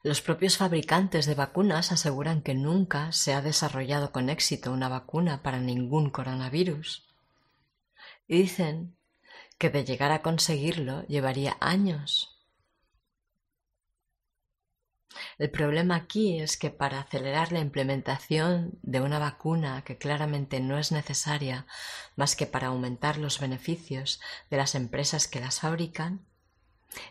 Los 0.07 0.21
propios 0.21 0.55
fabricantes 0.55 1.25
de 1.25 1.35
vacunas 1.35 1.91
aseguran 1.91 2.41
que 2.41 2.53
nunca 2.53 3.11
se 3.11 3.33
ha 3.33 3.41
desarrollado 3.41 4.13
con 4.13 4.29
éxito 4.29 4.71
una 4.71 4.87
vacuna 4.87 5.43
para 5.43 5.59
ningún 5.59 6.11
coronavirus. 6.11 7.05
Y 8.25 8.43
dicen 8.43 8.95
que 9.57 9.69
de 9.69 9.83
llegar 9.83 10.13
a 10.13 10.21
conseguirlo 10.21 11.05
llevaría 11.07 11.57
años. 11.59 12.39
El 15.37 15.51
problema 15.51 15.95
aquí 15.95 16.39
es 16.39 16.55
que 16.55 16.69
para 16.69 17.01
acelerar 17.01 17.51
la 17.51 17.59
implementación 17.59 18.79
de 18.83 19.01
una 19.01 19.19
vacuna 19.19 19.83
que 19.83 19.97
claramente 19.97 20.61
no 20.61 20.77
es 20.77 20.93
necesaria 20.93 21.67
más 22.15 22.37
que 22.37 22.45
para 22.45 22.67
aumentar 22.67 23.17
los 23.17 23.41
beneficios 23.41 24.21
de 24.49 24.55
las 24.55 24.73
empresas 24.73 25.27
que 25.27 25.41
las 25.41 25.59
fabrican, 25.59 26.25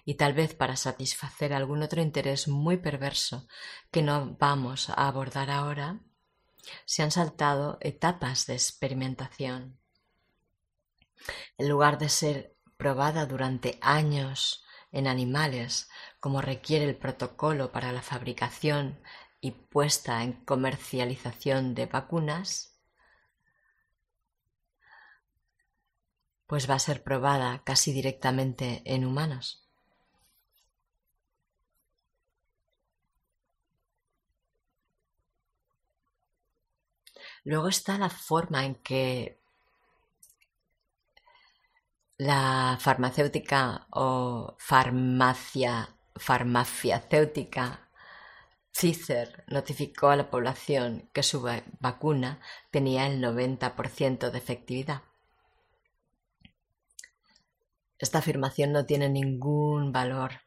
y 0.05 0.15
tal 0.15 0.33
vez 0.33 0.55
para 0.55 0.77
satisfacer 0.77 1.53
algún 1.53 1.83
otro 1.83 2.01
interés 2.01 2.49
muy 2.49 2.77
perverso 2.77 3.47
que 3.91 4.03
no 4.03 4.37
vamos 4.39 4.91
a 4.91 5.07
abordar 5.07 5.51
ahora, 5.51 6.01
se 6.85 7.03
han 7.03 7.11
saltado 7.11 7.79
etapas 7.81 8.47
de 8.47 8.55
experimentación. 8.55 9.79
En 11.59 11.69
lugar 11.69 11.99
de 11.99 12.09
ser 12.09 12.57
probada 12.77 13.27
durante 13.27 13.79
años 13.81 14.65
en 14.93 15.07
animales, 15.07 15.89
como 16.21 16.41
requiere 16.41 16.85
el 16.85 16.97
protocolo 16.97 17.73
para 17.73 17.93
la 17.93 18.03
fabricación 18.03 19.01
y 19.41 19.53
puesta 19.53 20.23
en 20.23 20.33
comercialización 20.45 21.75
de 21.75 21.87
vacunas, 21.87 22.77
pues 26.47 26.71
va 26.71 26.75
a 26.75 26.79
ser 26.79 27.03
probada 27.03 27.63
casi 27.65 27.93
directamente 27.93 28.83
en 28.85 29.05
humanos. 29.05 29.66
Luego 37.47 37.69
está 37.69 37.97
la 37.97 38.11
forma 38.11 38.65
en 38.65 38.75
que 38.75 39.41
la 42.19 42.77
farmacéutica 42.81 43.87
o 43.91 44.57
farmacia, 44.59 45.97
farmacéutica 46.17 47.89
Pfizer 48.73 49.45
notificó 49.47 50.09
a 50.09 50.17
la 50.17 50.29
población 50.29 51.09
que 51.13 51.23
su 51.23 51.41
vacuna 51.79 52.41
tenía 52.73 53.07
el 53.07 53.23
90% 53.23 54.31
de 54.33 54.39
efectividad. 54.39 55.03
Esta 57.97 58.19
afirmación 58.19 58.73
no 58.73 58.87
tiene 58.87 59.09
ningún 59.09 59.93
valor 59.93 60.41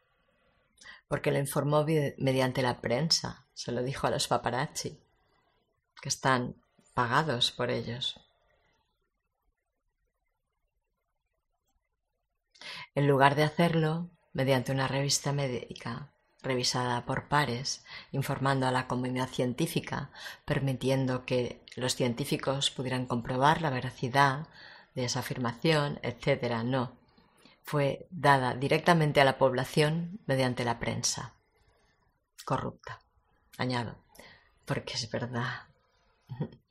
porque 1.08 1.32
lo 1.32 1.38
informó 1.38 1.86
mediante 2.18 2.60
la 2.60 2.82
prensa, 2.82 3.46
se 3.54 3.72
lo 3.72 3.82
dijo 3.82 4.06
a 4.06 4.10
los 4.10 4.28
paparazzi, 4.28 5.00
que 6.02 6.10
están 6.10 6.56
pagados 7.00 7.50
por 7.50 7.70
ellos. 7.70 8.20
En 12.94 13.08
lugar 13.08 13.36
de 13.36 13.44
hacerlo 13.44 14.10
mediante 14.34 14.70
una 14.70 14.86
revista 14.86 15.32
médica 15.32 16.12
revisada 16.42 17.06
por 17.06 17.28
pares, 17.28 17.86
informando 18.12 18.66
a 18.66 18.70
la 18.70 18.86
comunidad 18.86 19.30
científica, 19.30 20.10
permitiendo 20.44 21.24
que 21.24 21.64
los 21.74 21.94
científicos 21.94 22.70
pudieran 22.70 23.06
comprobar 23.06 23.62
la 23.62 23.70
veracidad 23.70 24.48
de 24.94 25.06
esa 25.06 25.20
afirmación, 25.20 26.00
etc. 26.02 26.62
No, 26.64 26.98
fue 27.62 28.06
dada 28.10 28.54
directamente 28.54 29.22
a 29.22 29.24
la 29.24 29.38
población 29.38 30.20
mediante 30.26 30.66
la 30.66 30.78
prensa. 30.78 31.32
corrupta. 32.44 33.00
Añado, 33.56 33.96
porque 34.66 34.92
es 34.94 35.10
verdad. 35.10 35.68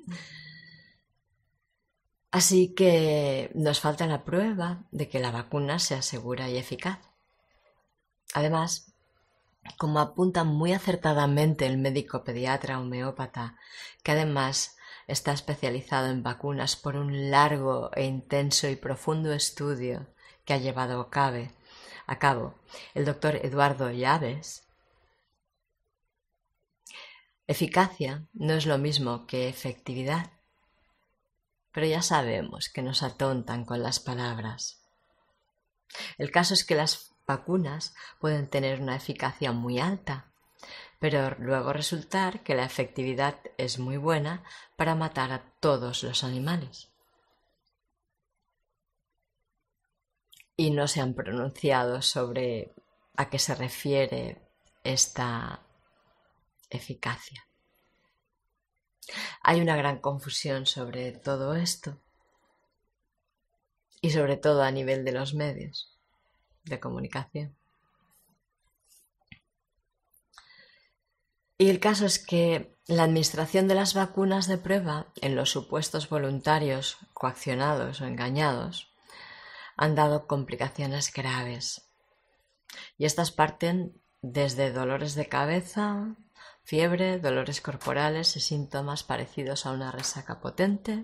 Así 2.31 2.75
que 2.75 3.51
nos 3.55 3.79
falta 3.79 4.05
la 4.05 4.23
prueba 4.23 4.83
de 4.91 5.09
que 5.09 5.19
la 5.19 5.31
vacuna 5.31 5.79
sea 5.79 6.01
segura 6.01 6.49
y 6.49 6.57
eficaz. 6.57 6.99
Además, 8.33 8.93
como 9.77 9.99
apunta 9.99 10.43
muy 10.43 10.73
acertadamente 10.73 11.65
el 11.65 11.77
médico 11.77 12.23
pediatra 12.23 12.79
homeópata, 12.79 13.55
que 14.03 14.11
además 14.11 14.77
está 15.07 15.33
especializado 15.33 16.07
en 16.07 16.21
vacunas 16.21 16.75
por 16.75 16.95
un 16.95 17.31
largo 17.31 17.89
e 17.95 18.05
intenso 18.05 18.69
y 18.69 18.75
profundo 18.75 19.33
estudio 19.33 20.07
que 20.45 20.53
ha 20.53 20.57
llevado 20.57 21.01
a 21.01 21.09
cabo 22.19 22.55
el 22.93 23.05
doctor 23.05 23.37
Eduardo 23.43 23.91
Llaves, 23.91 24.68
eficacia 27.49 28.27
no 28.33 28.53
es 28.53 28.67
lo 28.67 28.77
mismo 28.77 29.25
que 29.25 29.49
efectividad. 29.49 30.29
Pero 31.71 31.87
ya 31.87 32.03
sabemos 32.03 32.69
que 32.69 32.83
nos 32.83 33.01
atontan 33.01 33.65
con 33.65 33.81
las 33.81 33.99
palabras. 33.99 34.83
El 36.19 36.29
caso 36.29 36.53
es 36.53 36.63
que 36.63 36.75
las 36.75 37.15
vacunas 37.25 37.95
pueden 38.19 38.47
tener 38.47 38.79
una 38.79 38.95
eficacia 38.95 39.51
muy 39.51 39.79
alta, 39.79 40.31
pero 40.99 41.35
luego 41.39 41.73
resultar 41.73 42.43
que 42.43 42.53
la 42.53 42.65
efectividad 42.65 43.39
es 43.57 43.79
muy 43.79 43.97
buena 43.97 44.43
para 44.75 44.93
matar 44.93 45.31
a 45.31 45.41
todos 45.59 46.03
los 46.03 46.23
animales. 46.23 46.89
Y 50.55 50.69
no 50.69 50.87
se 50.87 51.01
han 51.01 51.15
pronunciado 51.15 52.03
sobre 52.03 52.75
a 53.15 53.27
qué 53.31 53.39
se 53.39 53.55
refiere 53.55 54.39
esta 54.83 55.63
eficacia. 56.69 57.47
Hay 59.41 59.61
una 59.61 59.75
gran 59.75 59.99
confusión 59.99 60.65
sobre 60.65 61.11
todo 61.11 61.55
esto 61.55 61.99
y 64.01 64.11
sobre 64.11 64.37
todo 64.37 64.63
a 64.63 64.71
nivel 64.71 65.03
de 65.03 65.11
los 65.11 65.33
medios 65.33 65.97
de 66.63 66.79
comunicación. 66.79 67.55
Y 71.57 71.69
el 71.69 71.81
caso 71.81 72.05
es 72.05 72.19
que 72.19 72.77
la 72.87 73.03
administración 73.03 73.67
de 73.67 73.75
las 73.75 73.93
vacunas 73.93 74.47
de 74.47 74.57
prueba 74.57 75.11
en 75.21 75.35
los 75.35 75.51
supuestos 75.51 76.07
voluntarios 76.07 76.97
coaccionados 77.13 77.99
o 77.99 78.05
engañados 78.05 78.93
han 79.75 79.93
dado 79.93 80.25
complicaciones 80.25 81.11
graves. 81.11 81.89
Y 82.97 83.05
estas 83.05 83.31
parten 83.31 84.01
desde 84.21 84.71
dolores 84.71 85.15
de 85.15 85.27
cabeza, 85.27 86.15
fiebre, 86.69 87.17
dolores 87.17 87.61
corporales 87.61 88.35
y 88.35 88.41
síntomas 88.41 89.01
parecidos 89.01 89.65
a 89.65 89.71
una 89.71 89.91
resaca 89.91 90.39
potente. 90.39 91.03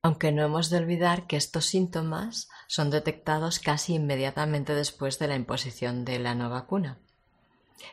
Aunque 0.00 0.32
no 0.32 0.42
hemos 0.42 0.70
de 0.70 0.78
olvidar 0.78 1.26
que 1.26 1.36
estos 1.36 1.66
síntomas 1.66 2.48
son 2.66 2.88
detectados 2.88 3.58
casi 3.58 3.96
inmediatamente 3.96 4.74
después 4.74 5.18
de 5.18 5.28
la 5.28 5.36
imposición 5.36 6.06
de 6.06 6.18
la 6.18 6.34
no 6.34 6.48
vacuna. 6.48 6.98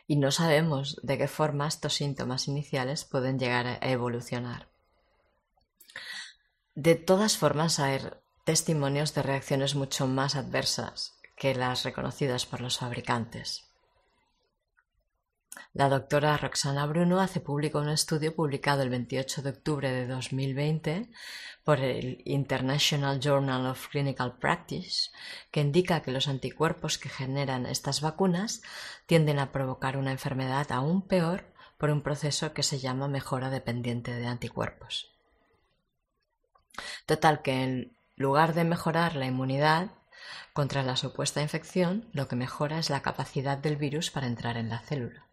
Y 0.06 0.16
no 0.16 0.30
sabemos 0.30 0.98
de 1.02 1.18
qué 1.18 1.28
forma 1.28 1.68
estos 1.68 1.92
síntomas 1.92 2.48
iniciales 2.48 3.04
pueden 3.04 3.38
llegar 3.38 3.66
a 3.66 3.78
evolucionar. 3.82 4.70
De 6.74 6.94
todas 6.94 7.36
formas, 7.36 7.80
hay 7.80 8.00
testimonios 8.44 9.12
de 9.12 9.22
reacciones 9.22 9.74
mucho 9.74 10.06
más 10.06 10.36
adversas 10.36 11.20
que 11.36 11.54
las 11.54 11.84
reconocidas 11.84 12.46
por 12.46 12.62
los 12.62 12.78
fabricantes. 12.78 13.67
La 15.72 15.88
doctora 15.88 16.36
Roxana 16.36 16.86
Bruno 16.86 17.20
hace 17.20 17.40
público 17.40 17.78
un 17.78 17.88
estudio 17.88 18.34
publicado 18.34 18.82
el 18.82 18.90
28 18.90 19.42
de 19.42 19.50
octubre 19.50 19.90
de 19.90 20.06
2020 20.06 21.10
por 21.64 21.80
el 21.80 22.22
International 22.24 23.20
Journal 23.20 23.66
of 23.66 23.88
Clinical 23.88 24.38
Practice, 24.38 25.10
que 25.50 25.60
indica 25.60 26.00
que 26.00 26.10
los 26.10 26.28
anticuerpos 26.28 26.98
que 26.98 27.08
generan 27.08 27.66
estas 27.66 28.00
vacunas 28.00 28.62
tienden 29.06 29.38
a 29.38 29.52
provocar 29.52 29.96
una 29.96 30.12
enfermedad 30.12 30.72
aún 30.72 31.06
peor 31.06 31.52
por 31.78 31.90
un 31.90 32.02
proceso 32.02 32.52
que 32.52 32.62
se 32.62 32.78
llama 32.78 33.08
mejora 33.08 33.50
dependiente 33.50 34.12
de 34.12 34.26
anticuerpos. 34.26 35.12
Total 37.06 37.42
que 37.42 37.62
en 37.62 37.96
lugar 38.16 38.54
de 38.54 38.64
mejorar 38.64 39.14
la 39.14 39.26
inmunidad, 39.26 39.90
contra 40.52 40.82
la 40.82 40.96
supuesta 40.96 41.40
infección, 41.40 42.08
lo 42.12 42.26
que 42.26 42.34
mejora 42.34 42.80
es 42.80 42.90
la 42.90 43.00
capacidad 43.00 43.56
del 43.56 43.76
virus 43.76 44.10
para 44.10 44.26
entrar 44.26 44.56
en 44.56 44.68
la 44.68 44.80
célula. 44.80 45.27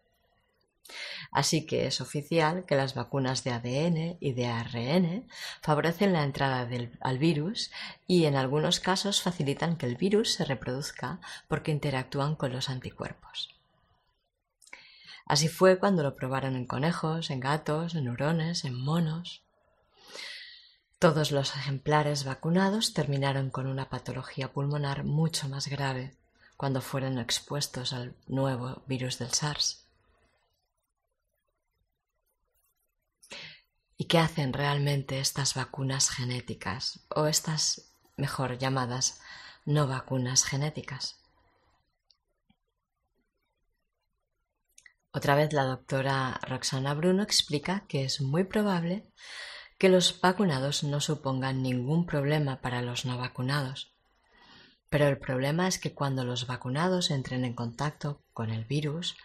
Así 1.30 1.66
que 1.66 1.86
es 1.86 2.00
oficial 2.00 2.64
que 2.64 2.76
las 2.76 2.94
vacunas 2.94 3.44
de 3.44 3.52
ADN 3.52 4.16
y 4.20 4.32
de 4.32 4.46
ARN 4.46 5.28
favorecen 5.60 6.12
la 6.12 6.22
entrada 6.22 6.68
al 7.00 7.18
virus 7.18 7.70
y 8.06 8.24
en 8.24 8.36
algunos 8.36 8.80
casos 8.80 9.22
facilitan 9.22 9.76
que 9.76 9.86
el 9.86 9.96
virus 9.96 10.34
se 10.34 10.44
reproduzca 10.44 11.20
porque 11.48 11.72
interactúan 11.72 12.36
con 12.36 12.52
los 12.52 12.68
anticuerpos. 12.68 13.54
Así 15.26 15.48
fue 15.48 15.78
cuando 15.78 16.04
lo 16.04 16.14
probaron 16.14 16.54
en 16.54 16.66
conejos, 16.66 17.30
en 17.30 17.40
gatos, 17.40 17.96
en 17.96 18.08
hurones, 18.08 18.64
en 18.64 18.80
monos. 18.80 19.42
Todos 21.00 21.32
los 21.32 21.54
ejemplares 21.56 22.24
vacunados 22.24 22.94
terminaron 22.94 23.50
con 23.50 23.66
una 23.66 23.90
patología 23.90 24.52
pulmonar 24.52 25.04
mucho 25.04 25.48
más 25.48 25.66
grave 25.66 26.16
cuando 26.56 26.80
fueron 26.80 27.18
expuestos 27.18 27.92
al 27.92 28.14
nuevo 28.28 28.82
virus 28.86 29.18
del 29.18 29.32
SARS. 29.32 29.85
¿Y 33.96 34.04
qué 34.06 34.18
hacen 34.18 34.52
realmente 34.52 35.20
estas 35.20 35.54
vacunas 35.54 36.10
genéticas 36.10 37.06
o 37.08 37.26
estas 37.26 37.92
mejor 38.16 38.58
llamadas 38.58 39.20
no 39.64 39.86
vacunas 39.86 40.44
genéticas? 40.44 41.18
Otra 45.12 45.34
vez 45.34 45.54
la 45.54 45.64
doctora 45.64 46.38
Roxana 46.42 46.92
Bruno 46.92 47.22
explica 47.22 47.86
que 47.88 48.04
es 48.04 48.20
muy 48.20 48.44
probable 48.44 49.10
que 49.78 49.88
los 49.88 50.20
vacunados 50.20 50.84
no 50.84 51.00
supongan 51.00 51.62
ningún 51.62 52.04
problema 52.04 52.60
para 52.60 52.82
los 52.82 53.06
no 53.06 53.16
vacunados. 53.16 53.94
Pero 54.90 55.08
el 55.08 55.16
problema 55.18 55.68
es 55.68 55.78
que 55.78 55.94
cuando 55.94 56.22
los 56.24 56.46
vacunados 56.46 57.10
entren 57.10 57.46
en 57.46 57.54
contacto 57.54 58.22
con 58.34 58.50
el 58.50 58.66
virus, 58.66 59.16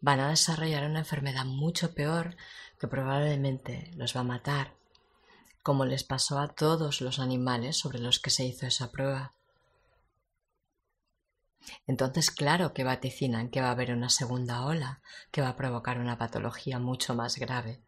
van 0.00 0.18
a 0.18 0.30
desarrollar 0.30 0.84
una 0.84 1.00
enfermedad 1.00 1.44
mucho 1.44 1.94
peor 1.94 2.36
que 2.78 2.88
probablemente 2.88 3.90
los 3.96 4.16
va 4.16 4.20
a 4.20 4.24
matar, 4.24 4.74
como 5.62 5.84
les 5.84 6.04
pasó 6.04 6.38
a 6.38 6.48
todos 6.48 7.00
los 7.00 7.18
animales 7.18 7.76
sobre 7.76 7.98
los 7.98 8.18
que 8.18 8.30
se 8.30 8.44
hizo 8.44 8.66
esa 8.66 8.90
prueba. 8.90 9.32
Entonces, 11.86 12.30
claro 12.30 12.72
que 12.72 12.84
vaticinan 12.84 13.48
que 13.48 13.60
va 13.60 13.68
a 13.68 13.72
haber 13.72 13.92
una 13.92 14.08
segunda 14.08 14.64
ola 14.64 15.00
que 15.30 15.40
va 15.40 15.48
a 15.48 15.56
provocar 15.56 15.98
una 15.98 16.18
patología 16.18 16.78
mucho 16.78 17.14
más 17.14 17.36
grave 17.38 17.82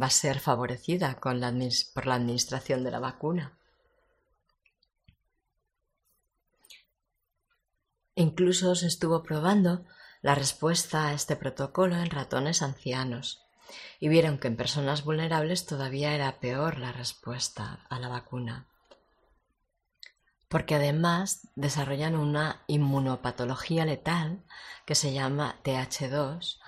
va 0.00 0.06
a 0.06 0.10
ser 0.10 0.40
favorecida 0.40 1.18
por 1.20 1.36
la 1.36 2.14
administración 2.14 2.84
de 2.84 2.90
la 2.90 2.98
vacuna. 2.98 3.58
Incluso 8.14 8.74
se 8.74 8.86
estuvo 8.86 9.22
probando 9.22 9.84
la 10.22 10.34
respuesta 10.34 11.08
a 11.08 11.12
este 11.12 11.36
protocolo 11.36 11.96
en 11.96 12.10
ratones 12.10 12.62
ancianos 12.62 13.44
y 14.00 14.08
vieron 14.08 14.38
que 14.38 14.48
en 14.48 14.56
personas 14.56 15.04
vulnerables 15.04 15.66
todavía 15.66 16.14
era 16.14 16.40
peor 16.40 16.78
la 16.78 16.92
respuesta 16.92 17.86
a 17.90 17.98
la 17.98 18.08
vacuna, 18.08 18.66
porque 20.48 20.76
además 20.76 21.48
desarrollan 21.56 22.16
una 22.16 22.62
inmunopatología 22.66 23.84
letal 23.84 24.44
que 24.86 24.94
se 24.94 25.12
llama 25.12 25.56
TH2 25.64 26.58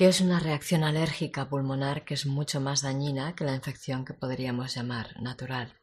que 0.00 0.08
es 0.08 0.22
una 0.22 0.40
reacción 0.40 0.82
alérgica 0.82 1.50
pulmonar 1.50 2.06
que 2.06 2.14
es 2.14 2.24
mucho 2.24 2.58
más 2.58 2.80
dañina 2.80 3.34
que 3.34 3.44
la 3.44 3.54
infección 3.54 4.06
que 4.06 4.14
podríamos 4.14 4.74
llamar 4.74 5.20
natural. 5.20 5.76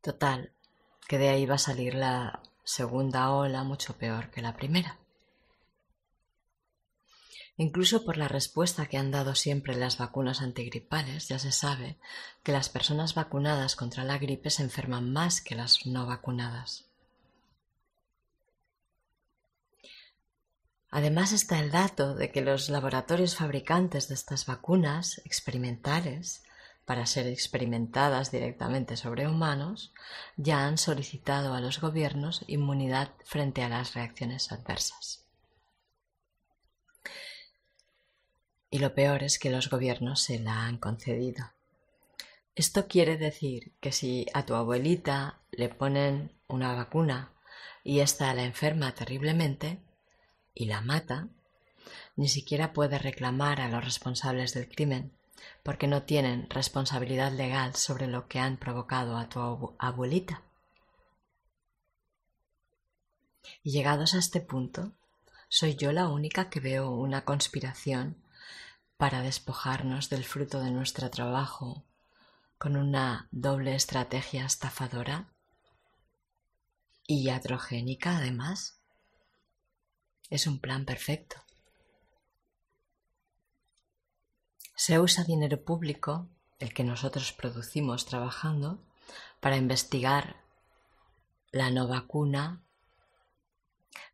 Total, 0.00 0.52
que 1.06 1.18
de 1.18 1.28
ahí 1.28 1.46
va 1.46 1.54
a 1.54 1.58
salir 1.58 1.94
la 1.94 2.42
segunda 2.66 3.30
ola 3.30 3.62
mucho 3.62 3.96
peor 3.96 4.30
que 4.30 4.42
la 4.42 4.56
primera. 4.56 4.98
Incluso 7.56 8.04
por 8.04 8.18
la 8.18 8.28
respuesta 8.28 8.86
que 8.86 8.98
han 8.98 9.10
dado 9.10 9.34
siempre 9.34 9.76
las 9.76 9.96
vacunas 9.96 10.42
antigripales, 10.42 11.28
ya 11.28 11.38
se 11.38 11.52
sabe 11.52 11.96
que 12.42 12.52
las 12.52 12.68
personas 12.68 13.14
vacunadas 13.14 13.76
contra 13.76 14.04
la 14.04 14.18
gripe 14.18 14.50
se 14.50 14.62
enferman 14.62 15.10
más 15.10 15.40
que 15.40 15.54
las 15.54 15.86
no 15.86 16.06
vacunadas. 16.06 16.84
Además 20.90 21.32
está 21.32 21.60
el 21.60 21.70
dato 21.70 22.14
de 22.14 22.30
que 22.30 22.42
los 22.42 22.68
laboratorios 22.68 23.36
fabricantes 23.36 24.08
de 24.08 24.14
estas 24.14 24.44
vacunas 24.44 25.22
experimentales 25.24 26.42
para 26.86 27.04
ser 27.04 27.26
experimentadas 27.26 28.30
directamente 28.30 28.96
sobre 28.96 29.26
humanos, 29.26 29.92
ya 30.36 30.66
han 30.66 30.78
solicitado 30.78 31.52
a 31.52 31.60
los 31.60 31.80
gobiernos 31.80 32.44
inmunidad 32.46 33.10
frente 33.24 33.64
a 33.64 33.68
las 33.68 33.94
reacciones 33.94 34.52
adversas. 34.52 35.24
Y 38.70 38.78
lo 38.78 38.94
peor 38.94 39.24
es 39.24 39.38
que 39.40 39.50
los 39.50 39.68
gobiernos 39.68 40.22
se 40.22 40.38
la 40.38 40.64
han 40.64 40.78
concedido. 40.78 41.52
Esto 42.54 42.86
quiere 42.86 43.16
decir 43.16 43.72
que 43.80 43.90
si 43.90 44.26
a 44.32 44.46
tu 44.46 44.54
abuelita 44.54 45.40
le 45.50 45.68
ponen 45.68 46.32
una 46.46 46.74
vacuna 46.74 47.32
y 47.82 47.98
ésta 47.98 48.32
la 48.32 48.44
enferma 48.44 48.94
terriblemente 48.94 49.80
y 50.54 50.66
la 50.66 50.80
mata, 50.80 51.28
ni 52.14 52.28
siquiera 52.28 52.72
puede 52.72 52.98
reclamar 52.98 53.60
a 53.60 53.68
los 53.68 53.84
responsables 53.84 54.54
del 54.54 54.68
crimen 54.68 55.12
porque 55.62 55.86
no 55.86 56.02
tienen 56.02 56.48
responsabilidad 56.50 57.32
legal 57.32 57.74
sobre 57.74 58.06
lo 58.06 58.28
que 58.28 58.38
han 58.38 58.56
provocado 58.56 59.16
a 59.16 59.28
tu 59.28 59.74
abuelita. 59.78 60.42
Y 63.62 63.70
llegados 63.70 64.14
a 64.14 64.18
este 64.18 64.40
punto, 64.40 64.92
soy 65.48 65.76
yo 65.76 65.92
la 65.92 66.08
única 66.08 66.50
que 66.50 66.60
veo 66.60 66.90
una 66.90 67.24
conspiración 67.24 68.22
para 68.96 69.22
despojarnos 69.22 70.08
del 70.08 70.24
fruto 70.24 70.60
de 70.60 70.70
nuestro 70.70 71.10
trabajo 71.10 71.84
con 72.58 72.76
una 72.76 73.28
doble 73.30 73.74
estrategia 73.74 74.46
estafadora 74.46 75.28
y 77.06 77.24
iatrogénica 77.24 78.16
además. 78.16 78.80
Es 80.30 80.46
un 80.46 80.58
plan 80.60 80.84
perfecto. 80.84 81.45
Se 84.76 85.00
usa 85.00 85.24
dinero 85.24 85.64
público, 85.64 86.28
el 86.58 86.74
que 86.74 86.84
nosotros 86.84 87.32
producimos 87.32 88.04
trabajando, 88.04 88.84
para 89.40 89.56
investigar 89.56 90.36
la 91.50 91.70
no 91.70 91.88
vacuna. 91.88 92.62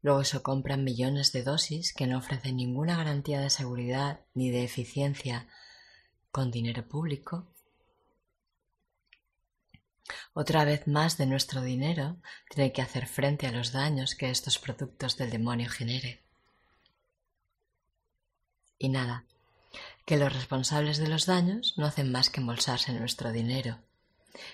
Luego 0.03 0.23
se 0.23 0.41
compran 0.41 0.85
millones 0.85 1.33
de 1.33 1.43
dosis 1.43 1.93
que 1.93 2.07
no 2.07 2.19
ofrecen 2.19 2.57
ninguna 2.57 2.97
garantía 2.97 3.41
de 3.41 3.51
seguridad 3.51 4.21
ni 4.35 4.51
de 4.51 4.63
eficiencia 4.63 5.49
con 6.31 6.53
dinero 6.53 6.87
público. 6.87 7.49
Otra 10.33 10.65
vez 10.65 10.87
más 10.87 11.19
de 11.19 11.27
nuestro 11.27 11.61
dinero 11.61 12.19
tiene 12.49 12.73
que 12.73 12.83
hacer 12.83 13.09
frente 13.09 13.49
a 13.49 13.53
los 13.53 13.73
daños 13.73 14.15
que 14.15 14.31
estos 14.31 14.61
productos 14.61 15.17
del 15.17 15.31
demonio 15.31 15.69
genere. 15.69 16.23
Y 18.79 18.89
nada, 18.89 19.27
que 20.05 20.17
los 20.17 20.33
responsables 20.33 20.99
de 20.99 21.09
los 21.09 21.27
daños 21.27 21.75
no 21.77 21.87
hacen 21.87 22.11
más 22.11 22.31
que 22.31 22.41
embolsarse 22.41 22.93
nuestro 22.93 23.33
dinero, 23.33 23.79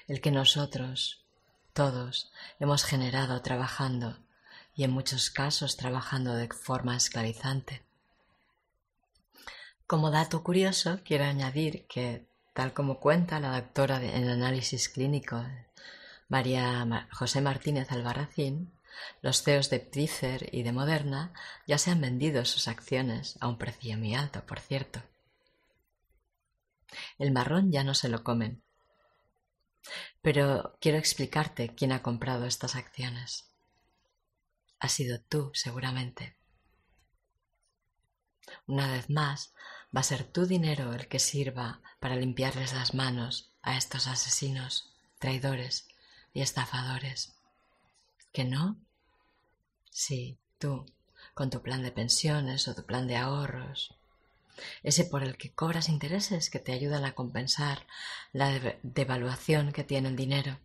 el 0.07 0.21
que 0.21 0.31
nosotros, 0.31 1.25
todos, 1.73 2.31
hemos 2.59 2.85
generado 2.85 3.41
trabajando 3.43 4.19
y 4.75 4.85
en 4.85 4.91
muchos 4.91 5.31
casos 5.31 5.77
trabajando 5.77 6.35
de 6.35 6.49
forma 6.49 6.97
esclavizante. 6.97 7.83
Como 9.87 10.11
dato 10.11 10.45
curioso, 10.45 11.01
quiero 11.05 11.25
añadir 11.25 11.87
que, 11.87 12.29
tal 12.53 12.75
como 12.75 13.01
cuenta 13.01 13.41
la 13.41 13.59
doctora 13.59 14.03
en 14.03 14.29
análisis 14.29 14.89
clínico 14.89 15.45
María 16.29 17.09
José 17.11 17.41
Martínez 17.41 17.91
Albarracín, 17.91 18.75
los 19.23 19.43
CEOs 19.43 19.71
de 19.71 19.81
Pfizer 19.81 20.55
y 20.55 20.63
de 20.63 20.73
Moderna 20.73 21.33
ya 21.67 21.79
se 21.79 21.91
han 21.91 22.01
vendido 22.01 22.45
sus 22.45 22.69
acciones 22.69 23.39
a 23.41 23.49
un 23.49 23.57
precio 23.57 23.97
muy 23.97 24.15
alto, 24.15 24.45
por 24.45 24.61
cierto. 24.61 25.01
El 27.19 27.33
marrón 27.33 27.71
ya 27.71 27.85
no 27.85 27.95
se 27.95 28.09
lo 28.09 28.25
comen. 28.25 28.63
Pero 30.23 30.77
quiero 30.81 30.99
explicarte 30.99 31.75
quién 31.75 31.93
ha 31.93 32.03
comprado 32.03 32.47
estas 32.47 32.77
acciones. 32.77 33.51
Ha 34.81 34.89
sido 34.89 35.21
tú, 35.21 35.51
seguramente. 35.55 36.37
Una 38.67 38.91
vez 38.91 39.11
más, 39.11 39.53
va 39.95 40.01
a 40.01 40.05
ser 40.05 40.25
tu 40.25 40.47
dinero 40.47 40.93
el 40.93 41.09
que 41.09 41.19
sirva 41.19 41.81
para 42.01 42.17
limpiarles 42.17 42.73
las 42.73 42.95
manos 42.95 43.53
a 43.63 43.77
estos 43.77 44.07
asesinos, 44.07 44.93
traidores 45.19 45.89
y 46.33 46.43
estafadores. 46.43 47.35
¿Que 48.33 48.45
no? 48.45 48.77
Sí, 49.91 50.39
tú, 50.59 50.87
con 51.35 51.51
tu 51.51 51.63
plan 51.63 51.83
de 51.83 51.93
pensiones 51.93 52.69
o 52.69 52.75
tu 52.75 52.85
plan 52.85 53.07
de 53.07 53.17
ahorros, 53.17 53.98
ese 54.83 55.05
por 55.05 55.23
el 55.23 55.37
que 55.37 55.53
cobras 55.53 55.89
intereses 55.89 56.51
que 56.51 56.59
te 56.59 56.73
ayudan 56.73 57.05
a 57.05 57.15
compensar 57.15 57.87
la 58.33 58.77
devaluación 58.83 59.73
que 59.73 59.85
tiene 59.85 60.09
el 60.09 60.17
dinero. 60.17 60.59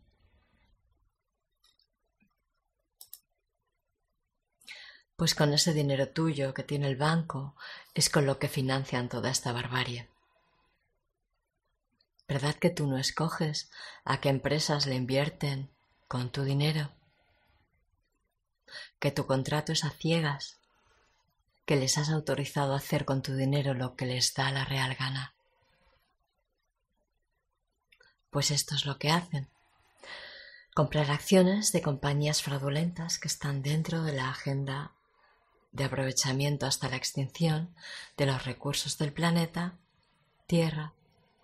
Pues 5.15 5.36
con 5.36 5.53
ese 5.53 5.73
dinero 5.73 6.10
tuyo 6.10 6.53
que 6.53 6.63
tiene 6.63 6.88
el 6.88 6.95
banco 6.95 7.56
es 7.93 8.10
con 8.10 8.25
lo 8.25 8.39
que 8.39 8.47
financian 8.47 9.10
toda 9.10 9.29
esta 9.29 9.51
barbarie. 9.51 10.10
¿Verdad 12.27 12.56
que 12.56 12.69
tú 12.69 12.88
no 12.88 12.97
escoges 12.97 13.69
a 14.06 14.19
qué 14.19 14.29
empresas 14.29 14.88
le 14.88 14.95
invierten 14.95 15.69
con 16.08 16.32
tu 16.32 16.43
dinero? 16.43 16.91
Que 18.99 19.12
tu 19.12 19.27
contrato 19.27 19.71
es 19.71 19.84
a 19.84 19.91
ciegas 19.91 20.62
que 21.65 21.76
les 21.76 21.97
has 21.97 22.10
autorizado 22.10 22.73
a 22.73 22.78
hacer 22.78 23.06
con 23.06 23.21
tu 23.21 23.36
dinero 23.36 23.73
lo 23.73 23.95
que 23.95 24.06
les 24.06 24.34
da 24.34 24.52
la 24.52 24.65
real 24.65 24.95
gana. 24.95 25.34
Pues 28.30 28.52
esto 28.52 28.76
es 28.76 28.86
lo 28.86 28.97
que 28.97 29.12
hacen. 29.12 29.47
Comprar 30.73 31.12
acciones 31.12 31.71
de 31.71 31.82
compañías 31.82 32.41
fraudulentas 32.41 33.19
que 33.19 33.28
están 33.28 33.62
dentro 33.62 34.04
de 34.04 34.13
la 34.13 34.30
agenda 34.30 34.91
de 35.71 35.84
aprovechamiento 35.84 36.65
hasta 36.65 36.89
la 36.89 36.95
extinción 36.95 37.73
de 38.17 38.26
los 38.26 38.45
recursos 38.45 38.97
del 38.97 39.13
planeta, 39.13 39.78
Tierra, 40.47 40.93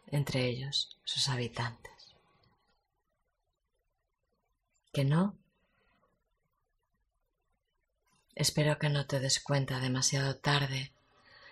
entre 0.07 0.45
ellos 0.47 0.97
sus 1.03 1.29
habitantes. 1.29 2.15
¿Que 4.91 5.05
no? 5.05 5.35
Espero 8.39 8.79
que 8.79 8.87
no 8.87 9.05
te 9.05 9.19
des 9.19 9.41
cuenta 9.41 9.81
demasiado 9.81 10.37
tarde 10.37 10.93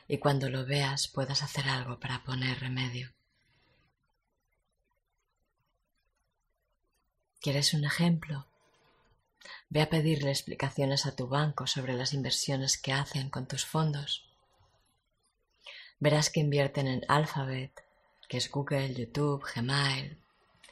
y 0.08 0.19
cuando 0.19 0.50
lo 0.50 0.65
veas 0.65 1.10
puedas 1.10 1.43
hacer 1.43 1.67
algo 1.67 2.00
para 2.00 2.23
poner 2.23 2.62
remedio. 2.62 3.12
¿Quieres 7.41 7.73
un 7.73 7.84
ejemplo? 7.84 8.47
Ve 9.67 9.82
a 9.82 9.89
pedirle 9.89 10.30
explicaciones 10.30 11.06
a 11.06 11.13
tu 11.13 11.28
banco 11.28 11.67
sobre 11.67 11.91
las 11.91 12.13
inversiones 12.13 12.78
que 12.78 12.93
hacen 12.93 13.30
con 13.30 13.50
tus 13.50 13.65
fondos. 13.65 14.23
Verás 16.00 16.30
que 16.30 16.39
invierten 16.39 16.88
en 16.88 17.02
Alphabet, 17.10 17.84
que 18.30 18.38
es 18.38 18.50
Google, 18.50 18.95
YouTube, 18.95 19.43
Gmail, 19.54 20.17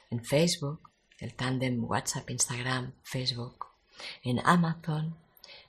en 0.08 0.24
Facebook, 0.24 0.90
el 1.18 1.34
tándem 1.34 1.84
WhatsApp, 1.84 2.30
Instagram, 2.30 2.94
Facebook, 3.02 3.66
en 4.22 4.38
Amazon, 4.38 5.25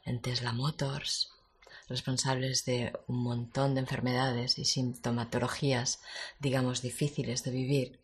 en 0.07 0.21
Tesla 0.21 0.53
Motors, 0.53 1.33
responsables 1.89 2.65
de 2.65 2.93
un 3.07 3.21
montón 3.21 3.75
de 3.75 3.81
enfermedades 3.81 4.57
y 4.57 4.65
sintomatologías, 4.65 6.01
digamos, 6.39 6.81
difíciles 6.81 7.43
de 7.43 7.51
vivir 7.51 7.99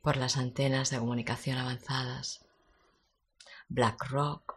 por 0.00 0.16
las 0.16 0.36
antenas 0.36 0.90
de 0.90 0.98
comunicación 0.98 1.58
avanzadas. 1.58 2.44
BlackRock, 3.68 4.54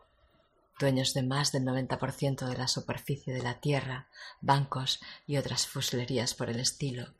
dueños 0.79 1.13
de 1.13 1.23
más 1.23 1.51
del 1.51 1.63
90% 1.63 2.47
de 2.47 2.57
la 2.57 2.67
superficie 2.67 3.33
de 3.33 3.41
la 3.41 3.59
Tierra, 3.59 4.07
bancos 4.41 5.01
y 5.27 5.37
otras 5.37 5.67
fuslerías 5.67 6.35
por 6.35 6.49
el 6.49 6.59
estilo. 6.59 7.13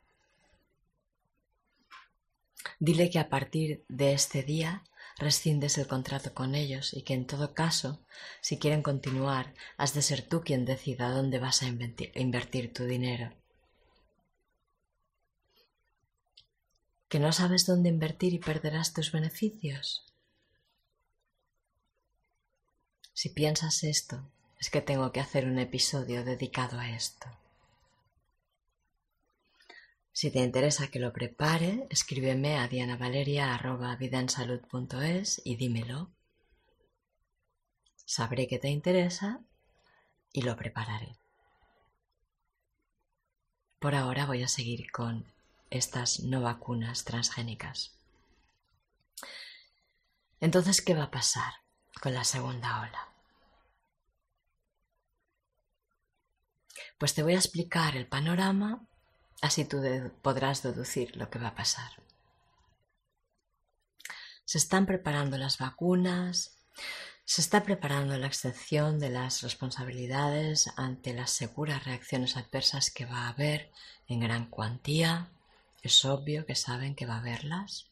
Dile 2.80 3.10
que 3.10 3.20
a 3.20 3.30
partir 3.30 3.84
de 3.90 4.14
este 4.14 4.44
día 4.44 4.84
rescindes 5.24 5.78
el 5.78 5.88
contrato 5.88 6.34
con 6.34 6.54
ellos 6.54 6.94
y 6.94 7.04
que 7.04 7.14
en 7.14 7.26
todo 7.26 7.54
caso, 7.54 8.06
si 8.42 8.60
quieren 8.60 8.84
continuar, 8.84 9.54
has 9.78 9.94
de 9.94 10.02
ser 10.02 10.22
tú 10.22 10.42
quien 10.42 10.66
decida 10.66 11.10
dónde 11.10 11.40
vas 11.40 11.64
a 11.64 11.68
invertir 11.68 12.74
tu 12.74 12.84
dinero. 12.84 13.34
¿Que 17.08 17.20
no 17.20 17.32
sabes 17.32 17.66
dónde 17.66 17.90
invertir 17.90 18.34
y 18.34 18.40
perderás 18.40 18.94
tus 18.94 19.12
beneficios? 19.12 20.06
Si 23.14 23.30
piensas 23.30 23.84
esto, 23.84 24.30
es 24.60 24.70
que 24.70 24.82
tengo 24.82 25.12
que 25.12 25.20
hacer 25.20 25.46
un 25.46 25.60
episodio 25.60 26.24
dedicado 26.24 26.80
a 26.80 26.90
esto. 26.90 27.28
Si 30.14 30.30
te 30.30 30.40
interesa 30.40 30.90
que 30.90 31.00
lo 31.00 31.12
prepare, 31.12 31.88
escríbeme 31.90 32.60
a 32.60 32.68
dianavaleria.vidaensalud.es 32.68 35.42
y 35.44 35.56
dímelo. 35.56 36.14
Sabré 38.06 38.48
que 38.48 38.60
te 38.60 38.70
interesa 38.70 39.44
y 40.32 40.44
lo 40.44 40.56
prepararé. 40.56 41.18
Por 43.80 43.96
ahora 43.96 44.28
voy 44.28 44.44
a 44.44 44.48
seguir 44.48 44.92
con 44.92 45.26
estas 45.72 46.20
no 46.20 46.42
vacunas 46.42 47.06
transgénicas. 47.06 47.98
Entonces, 50.40 50.84
¿qué 50.84 50.94
va 50.94 51.06
a 51.06 51.12
pasar 51.12 51.54
con 52.02 52.14
la 52.14 52.24
segunda 52.24 52.82
ola? 52.82 53.10
Pues 57.00 57.16
te 57.16 57.24
voy 57.24 57.34
a 57.34 57.40
explicar 57.40 57.98
el 57.98 58.08
panorama, 58.08 58.88
así 59.44 59.66
tú 59.66 59.82
podrás 60.22 60.64
deducir 60.64 61.18
lo 61.18 61.30
que 61.30 61.38
va 61.38 61.50
a 61.50 61.56
pasar. 61.56 61.92
Se 64.46 64.58
están 64.58 64.86
preparando 64.86 65.38
las 65.38 65.58
vacunas, 65.58 66.58
se 67.26 67.42
está 67.42 67.64
preparando 67.64 68.18
la 68.18 68.28
excepción 68.28 69.00
de 69.00 69.10
las 69.10 69.42
responsabilidades 69.42 70.72
ante 70.78 71.14
las 71.14 71.32
seguras 71.32 71.84
reacciones 71.84 72.38
adversas 72.38 72.90
que 72.90 73.06
va 73.06 73.26
a 73.26 73.30
haber 73.30 73.72
en 74.08 74.22
gran 74.22 74.50
cuantía. 74.50 75.30
Es 75.82 76.06
obvio 76.06 76.46
que 76.46 76.56
saben 76.56 76.96
que 76.96 77.06
va 77.06 77.16
a 77.16 77.20
haberlas 77.20 77.90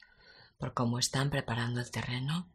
por 0.57 0.73
cómo 0.73 0.99
están 0.99 1.29
preparando 1.29 1.81
el 1.81 1.91
terreno. 1.91 2.50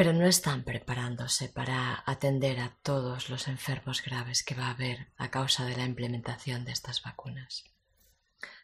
Pero 0.00 0.14
no 0.14 0.24
están 0.24 0.64
preparándose 0.64 1.50
para 1.50 2.02
atender 2.06 2.58
a 2.60 2.74
todos 2.82 3.28
los 3.28 3.48
enfermos 3.48 4.02
graves 4.02 4.42
que 4.42 4.54
va 4.54 4.68
a 4.68 4.70
haber 4.70 5.12
a 5.18 5.30
causa 5.30 5.66
de 5.66 5.76
la 5.76 5.84
implementación 5.84 6.64
de 6.64 6.72
estas 6.72 7.02
vacunas. 7.02 7.64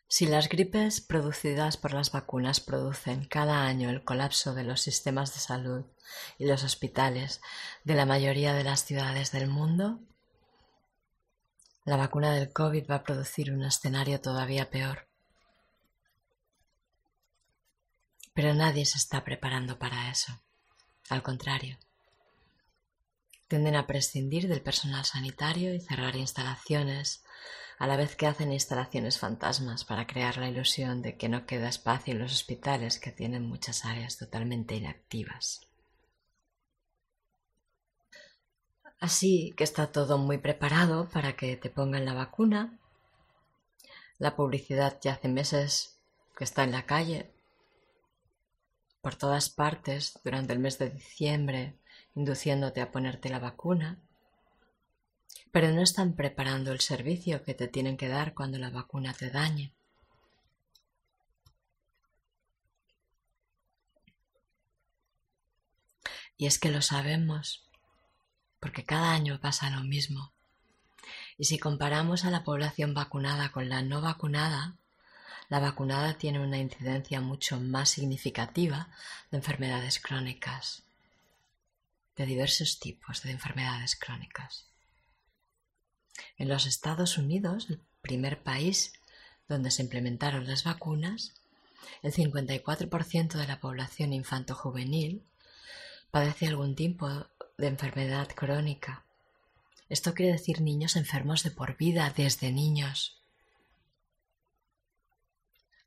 Si 0.08 0.26
las 0.26 0.48
gripes 0.48 1.02
producidas 1.02 1.76
por 1.76 1.92
las 1.92 2.10
vacunas 2.10 2.60
producen 2.60 3.26
cada 3.26 3.66
año 3.66 3.90
el 3.90 4.02
colapso 4.02 4.54
de 4.54 4.64
los 4.64 4.80
sistemas 4.80 5.34
de 5.34 5.40
salud 5.40 5.84
y 6.38 6.46
los 6.46 6.64
hospitales 6.64 7.42
de 7.84 7.94
la 7.96 8.06
mayoría 8.06 8.54
de 8.54 8.64
las 8.64 8.86
ciudades 8.86 9.30
del 9.30 9.46
mundo, 9.46 10.00
la 11.84 11.98
vacuna 11.98 12.32
del 12.32 12.50
COVID 12.50 12.90
va 12.90 12.94
a 12.94 13.04
producir 13.04 13.52
un 13.52 13.62
escenario 13.62 14.22
todavía 14.22 14.70
peor. 14.70 15.06
Pero 18.32 18.54
nadie 18.54 18.86
se 18.86 18.96
está 18.96 19.22
preparando 19.22 19.78
para 19.78 20.10
eso. 20.10 20.40
Al 21.08 21.22
contrario, 21.22 21.78
tienden 23.48 23.76
a 23.76 23.86
prescindir 23.86 24.48
del 24.48 24.62
personal 24.62 25.04
sanitario 25.04 25.72
y 25.74 25.80
cerrar 25.80 26.16
instalaciones 26.16 27.22
a 27.78 27.86
la 27.86 27.96
vez 27.96 28.16
que 28.16 28.26
hacen 28.26 28.52
instalaciones 28.52 29.18
fantasmas 29.18 29.84
para 29.84 30.06
crear 30.06 30.38
la 30.38 30.48
ilusión 30.48 31.02
de 31.02 31.16
que 31.16 31.28
no 31.28 31.46
queda 31.46 31.68
espacio 31.68 32.12
en 32.12 32.20
los 32.20 32.32
hospitales 32.32 32.98
que 32.98 33.12
tienen 33.12 33.46
muchas 33.46 33.84
áreas 33.84 34.16
totalmente 34.16 34.74
inactivas. 34.74 35.60
Así 38.98 39.54
que 39.56 39.64
está 39.64 39.92
todo 39.92 40.18
muy 40.18 40.38
preparado 40.38 41.08
para 41.10 41.36
que 41.36 41.56
te 41.56 41.68
pongan 41.68 42.06
la 42.06 42.14
vacuna. 42.14 42.80
La 44.18 44.34
publicidad 44.34 44.98
ya 45.02 45.12
hace 45.12 45.28
meses 45.28 45.98
que 46.36 46.44
está 46.44 46.64
en 46.64 46.72
la 46.72 46.86
calle, 46.86 47.30
por 49.06 49.14
todas 49.14 49.50
partes, 49.50 50.18
durante 50.24 50.52
el 50.52 50.58
mes 50.58 50.80
de 50.80 50.90
diciembre, 50.90 51.78
induciéndote 52.16 52.80
a 52.80 52.90
ponerte 52.90 53.28
la 53.28 53.38
vacuna 53.38 54.00
pero 55.52 55.70
no 55.70 55.80
están 55.80 56.16
preparando 56.16 56.72
el 56.72 56.80
servicio 56.80 57.44
que 57.44 57.54
te 57.54 57.68
tienen 57.68 57.96
que 57.96 58.08
dar 58.08 58.34
cuando 58.34 58.58
la 58.58 58.68
vacuna 58.68 59.14
te 59.14 59.30
dañe. 59.30 59.72
Y 66.36 66.46
es 66.46 66.58
que 66.58 66.72
lo 66.72 66.82
sabemos, 66.82 67.70
porque 68.58 68.84
cada 68.84 69.12
año 69.12 69.40
pasa 69.40 69.70
lo 69.70 69.84
mismo. 69.84 70.32
Y 71.38 71.44
si 71.44 71.60
comparamos 71.60 72.24
a 72.24 72.32
la 72.32 72.42
población 72.42 72.92
vacunada 72.92 73.52
con 73.52 73.68
la 73.68 73.82
no 73.82 74.00
vacunada, 74.00 74.76
la 75.48 75.60
vacunada 75.60 76.18
tiene 76.18 76.40
una 76.40 76.58
incidencia 76.58 77.20
mucho 77.20 77.60
más 77.60 77.90
significativa 77.90 78.88
de 79.30 79.38
enfermedades 79.38 80.00
crónicas, 80.00 80.82
de 82.16 82.26
diversos 82.26 82.80
tipos 82.80 83.22
de 83.22 83.30
enfermedades 83.30 83.96
crónicas. 83.96 84.66
En 86.38 86.48
los 86.48 86.66
Estados 86.66 87.18
Unidos, 87.18 87.68
el 87.70 87.80
primer 88.00 88.42
país 88.42 88.92
donde 89.48 89.70
se 89.70 89.82
implementaron 89.82 90.46
las 90.46 90.64
vacunas, 90.64 91.34
el 92.02 92.12
54% 92.12 93.34
de 93.34 93.46
la 93.46 93.60
población 93.60 94.12
infanto-juvenil 94.12 95.22
padece 96.10 96.46
algún 96.46 96.74
tipo 96.74 97.08
de 97.58 97.66
enfermedad 97.66 98.28
crónica. 98.28 99.04
Esto 99.88 100.14
quiere 100.14 100.32
decir 100.32 100.60
niños 100.60 100.96
enfermos 100.96 101.42
de 101.42 101.50
por 101.50 101.76
vida 101.76 102.12
desde 102.16 102.50
niños. 102.50 103.20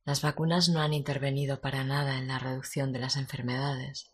Las 0.10 0.24
vacunas 0.24 0.70
no 0.70 0.82
han 0.82 0.94
intervenido 0.94 1.62
para 1.62 1.84
nada 1.84 2.18
en 2.18 2.28
la 2.28 2.40
reducción 2.40 2.92
de 2.92 2.98
las 2.98 3.16
enfermedades, 3.16 4.10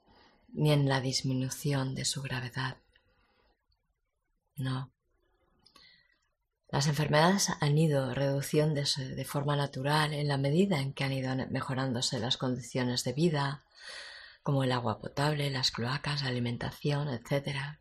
ni 0.52 0.74
en 0.74 0.90
la 0.90 1.00
disminución 1.00 1.96
de 1.96 2.04
su 2.04 2.22
gravedad. 2.22 2.76
No. 4.58 4.92
Las 6.70 6.88
enfermedades 6.88 7.50
han 7.62 7.78
ido 7.78 8.14
reduciéndose 8.14 9.16
de 9.16 9.24
forma 9.24 9.56
natural 9.56 10.14
en 10.14 10.28
la 10.28 10.38
medida 10.38 10.82
en 10.82 10.92
que 10.92 11.06
han 11.06 11.14
ido 11.14 11.34
mejorándose 11.50 12.20
las 12.20 12.36
condiciones 12.36 13.06
de 13.06 13.14
vida, 13.14 13.64
como 14.44 14.66
el 14.66 14.74
agua 14.74 15.00
potable, 15.00 15.50
las 15.50 15.72
cloacas, 15.72 16.24
la 16.24 16.28
alimentación, 16.28 17.08
etc. 17.08 17.80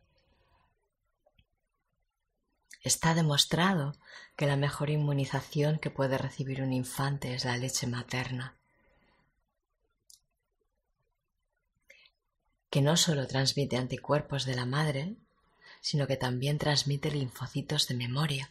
Está 2.79 3.13
demostrado 3.13 3.97
que 4.35 4.45
la 4.45 4.55
mejor 4.55 4.89
inmunización 4.89 5.79
que 5.79 5.89
puede 5.89 6.17
recibir 6.17 6.61
un 6.61 6.73
infante 6.73 7.33
es 7.33 7.45
la 7.45 7.57
leche 7.57 7.87
materna, 7.87 8.55
que 12.69 12.81
no 12.81 12.97
solo 12.97 13.25
transmite 13.27 13.77
anticuerpos 13.77 14.45
de 14.45 14.55
la 14.55 14.65
madre, 14.65 15.15
sino 15.81 16.07
que 16.07 16.17
también 16.17 16.57
transmite 16.57 17.11
linfocitos 17.11 17.87
de 17.87 17.95
memoria 17.95 18.49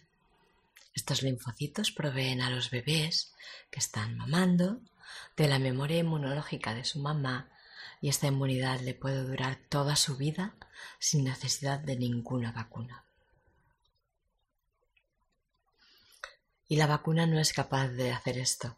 estos 0.95 1.23
linfocitos 1.23 1.91
proveen 1.91 2.41
a 2.41 2.51
los 2.51 2.71
bebés 2.71 3.35
que 3.71 3.81
están 3.81 4.17
mamando 4.17 4.81
de 5.37 5.49
la 5.49 5.59
memoria 5.59 5.99
inmunológica 5.99 6.73
de 6.73 6.85
su 6.85 7.01
mamá 7.01 7.51
y 8.01 8.09
esta 8.09 8.29
inmunidad 8.29 8.81
le 8.81 8.95
puede 8.95 9.25
durar 9.25 9.59
toda 9.69 9.97
su 9.97 10.17
vida 10.17 10.55
sin 11.01 11.25
necesidad 11.25 11.81
de 11.81 11.97
ninguna 11.97 12.53
vacuna. 12.53 13.05
Y 16.69 16.77
la 16.77 16.87
vacuna 16.87 17.27
no 17.27 17.39
es 17.39 17.53
capaz 17.53 17.89
de 17.89 18.13
hacer 18.13 18.39
esto, 18.39 18.77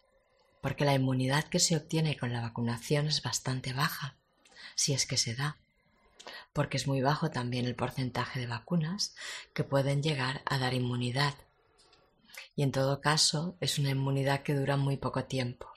porque 0.61 0.85
la 0.85 0.95
inmunidad 0.95 1.45
que 1.45 1.61
se 1.61 1.77
obtiene 1.77 2.17
con 2.17 2.33
la 2.33 2.41
vacunación 2.41 3.07
es 3.07 3.23
bastante 3.23 3.73
baja, 3.73 4.17
si 4.75 4.93
es 4.93 5.07
que 5.07 5.17
se 5.17 5.35
da, 5.35 5.57
porque 6.53 6.77
es 6.77 6.87
muy 6.87 7.01
bajo 7.01 7.31
también 7.31 7.67
el 7.67 7.77
porcentaje 7.77 8.41
de 8.41 8.47
vacunas 8.47 9.15
que 9.55 9.65
pueden 9.65 10.03
llegar 10.03 10.43
a 10.47 10.59
dar 10.59 10.75
inmunidad 10.75 11.35
y 12.57 12.63
en 12.63 12.73
todo 12.73 13.01
caso 13.01 13.57
es 13.61 13.79
una 13.79 13.91
inmunidad 13.91 14.43
que 14.43 14.55
dura 14.55 14.77
muy 14.77 14.97
poco 14.97 15.25
tiempo. 15.25 15.71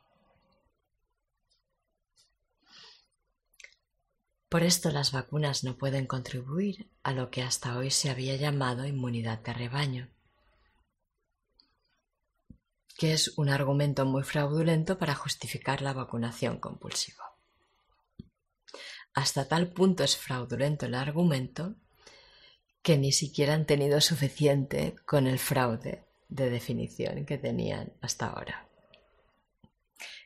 Por 4.47 4.63
esto 4.63 4.89
las 4.89 5.11
vacunas 5.11 5.63
no 5.63 5.77
pueden 5.77 6.07
contribuir 6.07 6.89
a 7.03 7.11
lo 7.11 7.29
que 7.29 7.43
hasta 7.43 7.77
hoy 7.77 7.91
se 7.91 8.09
había 8.09 8.35
llamado 8.35 8.87
inmunidad 8.87 9.39
de 9.39 9.53
rebaño, 9.53 10.09
que 12.99 13.13
es 13.13 13.37
un 13.37 13.47
argumento 13.47 14.05
muy 14.05 14.23
fraudulento 14.23 14.97
para 14.97 15.15
justificar 15.15 15.81
la 15.81 15.93
vacunación 15.93 16.59
compulsiva. 16.59 17.33
Hasta 19.13 19.47
tal 19.47 19.69
punto 19.71 20.03
es 20.03 20.17
fraudulento 20.17 20.85
el 20.85 20.95
argumento 20.95 21.75
que 22.81 22.97
ni 22.97 23.13
siquiera 23.13 23.53
han 23.53 23.65
tenido 23.65 24.01
suficiente 24.01 24.95
con 25.05 25.27
el 25.27 25.39
fraude 25.39 26.03
de 26.27 26.49
definición 26.49 27.25
que 27.25 27.37
tenían 27.37 27.93
hasta 28.01 28.27
ahora. 28.27 28.67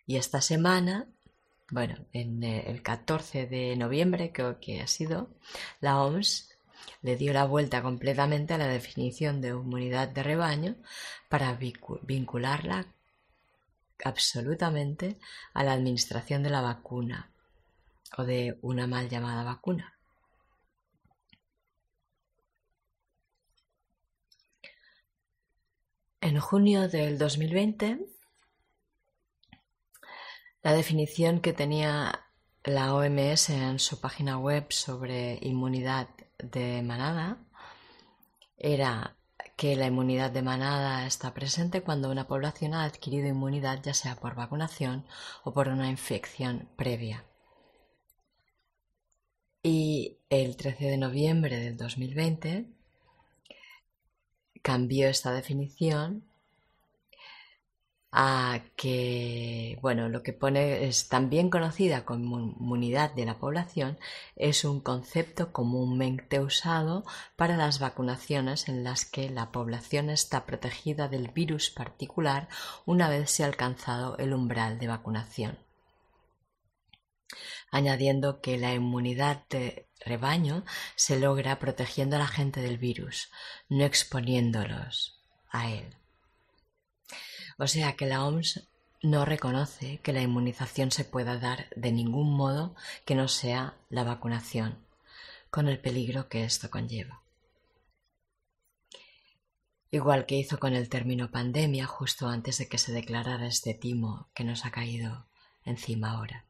Y 0.07 0.17
esta 0.17 0.41
semana, 0.41 1.07
bueno, 1.69 2.07
en 2.11 2.43
eh, 2.43 2.71
el 2.71 2.81
14 2.81 3.45
de 3.45 3.75
noviembre 3.75 4.31
creo 4.33 4.59
que 4.59 4.81
ha 4.81 4.87
sido, 4.87 5.29
la 5.79 6.01
OMS 6.01 6.52
le 7.01 7.15
dio 7.15 7.33
la 7.33 7.45
vuelta 7.45 7.81
completamente 7.81 8.53
a 8.53 8.57
la 8.57 8.67
definición 8.67 9.41
de 9.41 9.49
inmunidad 9.49 10.07
de 10.09 10.23
rebaño 10.23 10.75
para 11.29 11.57
vincularla 12.03 12.87
absolutamente 14.03 15.19
a 15.53 15.63
la 15.63 15.73
administración 15.73 16.43
de 16.43 16.49
la 16.49 16.61
vacuna 16.61 17.31
o 18.17 18.23
de 18.23 18.57
una 18.61 18.87
mal 18.87 19.09
llamada 19.09 19.43
vacuna. 19.43 19.97
En 26.21 26.39
junio 26.39 26.87
del 26.87 27.17
2020, 27.17 27.99
la 30.61 30.73
definición 30.73 31.41
que 31.41 31.51
tenía 31.51 32.29
la 32.63 32.95
OMS 32.95 33.49
en 33.49 33.77
su 33.79 33.99
página 33.99 34.37
web 34.37 34.71
sobre 34.71 35.37
inmunidad 35.41 36.07
de 36.51 36.81
manada 36.83 37.37
era 38.57 39.15
que 39.55 39.75
la 39.75 39.87
inmunidad 39.87 40.31
de 40.31 40.41
manada 40.41 41.05
está 41.05 41.33
presente 41.33 41.81
cuando 41.81 42.09
una 42.09 42.27
población 42.27 42.73
ha 42.73 42.83
adquirido 42.83 43.27
inmunidad 43.27 43.81
ya 43.83 43.93
sea 43.93 44.15
por 44.15 44.35
vacunación 44.35 45.05
o 45.43 45.53
por 45.53 45.67
una 45.69 45.89
infección 45.89 46.69
previa. 46.75 47.25
Y 49.61 50.17
el 50.29 50.57
13 50.57 50.85
de 50.85 50.97
noviembre 50.97 51.57
del 51.57 51.77
2020 51.77 52.67
cambió 54.61 55.07
esta 55.07 55.31
definición 55.31 56.25
a 58.15 58.61
que, 58.75 59.79
bueno, 59.81 60.07
lo 60.07 60.21
que 60.21 60.33
pone 60.33 60.85
es 60.85 61.09
también 61.09 61.49
conocida 61.49 62.05
como 62.05 62.39
inmunidad 62.39 63.11
de 63.11 63.25
la 63.25 63.39
población, 63.39 63.97
es 64.35 64.65
un 64.65 64.81
concepto 64.81 65.51
comúnmente 65.51 66.39
usado 66.39 67.05
para 67.35 67.57
las 67.57 67.79
vacunaciones 67.79 68.69
en 68.69 68.83
las 68.83 69.05
que 69.05 69.31
la 69.31 69.51
población 69.51 70.11
está 70.11 70.45
protegida 70.45 71.07
del 71.07 71.29
virus 71.29 71.71
particular 71.71 72.49
una 72.85 73.09
vez 73.09 73.31
se 73.31 73.43
ha 73.43 73.47
alcanzado 73.47 74.15
el 74.19 74.35
umbral 74.35 74.77
de 74.77 74.87
vacunación. 74.89 75.57
Añadiendo 77.71 78.41
que 78.41 78.59
la 78.59 78.75
inmunidad 78.75 79.47
de 79.49 79.87
rebaño 80.05 80.65
se 80.95 81.19
logra 81.19 81.57
protegiendo 81.57 82.17
a 82.17 82.19
la 82.19 82.27
gente 82.27 82.61
del 82.61 82.77
virus, 82.77 83.31
no 83.69 83.85
exponiéndolos 83.85 85.19
a 85.49 85.71
él. 85.71 86.02
O 87.63 87.67
sea 87.67 87.95
que 87.95 88.05
la 88.05 88.25
OMS 88.25 88.67
no 89.03 89.23
reconoce 89.23 89.99
que 89.99 90.11
la 90.11 90.21
inmunización 90.21 90.91
se 90.91 91.05
pueda 91.05 91.37
dar 91.37 91.69
de 91.77 91.93
ningún 91.93 92.35
modo 92.35 92.75
que 93.05 93.15
no 93.15 93.29
sea 93.29 93.77
la 93.89 94.03
vacunación, 94.03 94.85
con 95.49 95.69
el 95.69 95.79
peligro 95.79 96.27
que 96.27 96.43
esto 96.43 96.69
conlleva. 96.69 97.21
Igual 99.91 100.25
que 100.25 100.35
hizo 100.35 100.59
con 100.59 100.73
el 100.73 100.89
término 100.89 101.31
pandemia 101.31 101.85
justo 101.85 102.27
antes 102.27 102.57
de 102.57 102.67
que 102.67 102.77
se 102.77 102.91
declarara 102.91 103.47
este 103.47 103.73
timo 103.73 104.27
que 104.33 104.43
nos 104.43 104.65
ha 104.65 104.71
caído 104.71 105.25
encima 105.63 106.11
ahora. 106.11 106.43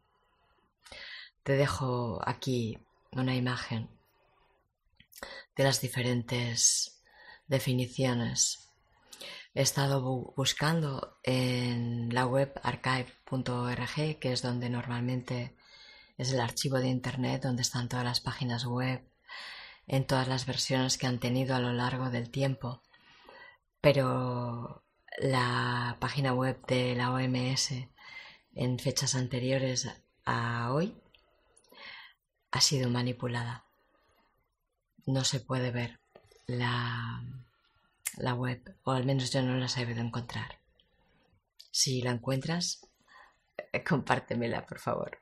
Te 1.44 1.54
dejo 1.54 2.28
aquí 2.28 2.80
una 3.12 3.36
imagen 3.36 3.88
de 5.56 5.64
las 5.64 5.80
diferentes 5.80 7.04
definiciones 7.48 8.63
He 9.56 9.62
estado 9.62 10.02
buscando 10.36 11.20
en 11.22 12.12
la 12.12 12.26
web 12.26 12.60
archive.org, 12.64 14.20
que 14.20 14.34
es 14.34 14.42
donde 14.42 14.70
normalmente 14.70 15.56
es 16.18 16.34
el 16.34 16.40
archivo 16.40 16.80
de 16.80 16.88
Internet, 16.88 17.44
donde 17.44 17.62
están 17.62 17.88
todas 17.88 18.04
las 18.04 18.20
páginas 18.20 18.66
web, 18.66 19.08
en 19.86 20.08
todas 20.08 20.28
las 20.28 20.48
versiones 20.48 20.98
que 20.98 21.06
han 21.06 21.20
tenido 21.20 21.56
a 21.56 21.60
lo 21.60 21.72
largo 21.72 22.10
del 22.10 22.32
tiempo. 22.32 22.82
Pero 23.80 24.84
la 25.20 25.98
página 26.00 26.34
web 26.34 26.66
de 26.66 26.96
la 26.96 27.12
OMS 27.12 27.74
en 28.56 28.80
fechas 28.80 29.14
anteriores 29.14 29.88
a 30.26 30.72
hoy 30.72 30.98
ha 32.50 32.60
sido 32.60 32.90
manipulada. 32.90 33.66
No 35.06 35.24
se 35.24 35.40
puede 35.40 35.70
ver 35.70 36.00
la 36.48 37.24
la 38.18 38.34
web, 38.34 38.78
o 38.84 38.92
al 38.92 39.06
menos 39.06 39.32
yo 39.32 39.42
no 39.42 39.56
la 39.56 39.66
he 39.66 39.70
sabido 39.70 40.02
encontrar. 40.02 40.60
Si 41.72 42.02
la 42.02 42.12
encuentras, 42.12 42.88
eh, 43.58 43.84
compártemela, 43.84 44.66
por 44.66 44.80
favor. 44.80 45.20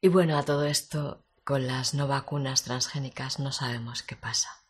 Y 0.00 0.08
bueno, 0.08 0.36
a 0.36 0.44
todo 0.44 0.64
esto, 0.64 1.24
con 1.44 1.66
las 1.66 1.94
no 1.94 2.08
vacunas 2.08 2.62
transgénicas 2.62 3.38
no 3.38 3.52
sabemos 3.52 4.02
qué 4.02 4.16
pasa. 4.16 4.64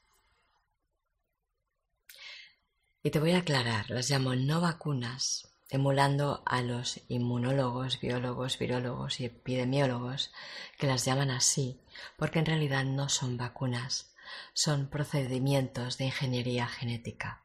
Y 3.03 3.11
te 3.11 3.19
voy 3.19 3.33
a 3.33 3.39
aclarar, 3.39 3.91
las 3.91 4.11
llamo 4.11 4.35
no 4.35 4.61
vacunas 4.61 5.52
emulando 5.73 6.43
a 6.45 6.61
los 6.61 7.01
inmunólogos, 7.09 7.99
biólogos, 7.99 8.59
virólogos 8.59 9.21
y 9.21 9.25
epidemiólogos, 9.25 10.31
que 10.79 10.87
las 10.87 11.07
llaman 11.07 11.31
así, 11.31 11.81
porque 12.19 12.41
en 12.41 12.45
realidad 12.45 12.85
no 12.85 13.09
son 13.09 13.39
vacunas, 13.39 14.15
son 14.53 14.91
procedimientos 14.91 15.97
de 15.97 16.05
ingeniería 16.05 16.67
genética. 16.67 17.43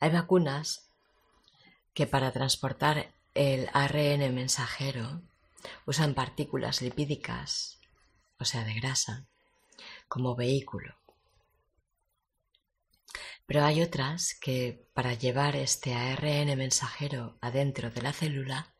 Hay 0.00 0.10
vacunas 0.10 0.90
que 1.94 2.08
para 2.08 2.32
transportar 2.32 3.14
el 3.34 3.70
ARN 3.74 4.34
mensajero 4.34 5.22
usan 5.86 6.14
partículas 6.14 6.82
lipídicas, 6.82 7.78
o 8.40 8.44
sea, 8.44 8.64
de 8.64 8.74
grasa, 8.74 9.28
como 10.08 10.34
vehículo. 10.34 10.96
Pero 13.46 13.64
hay 13.64 13.80
otras 13.80 14.34
que 14.34 14.84
para 14.92 15.14
llevar 15.14 15.54
este 15.54 15.94
ARN 15.94 16.56
mensajero 16.56 17.38
adentro 17.40 17.90
de 17.90 18.02
la 18.02 18.12
célula 18.12 18.74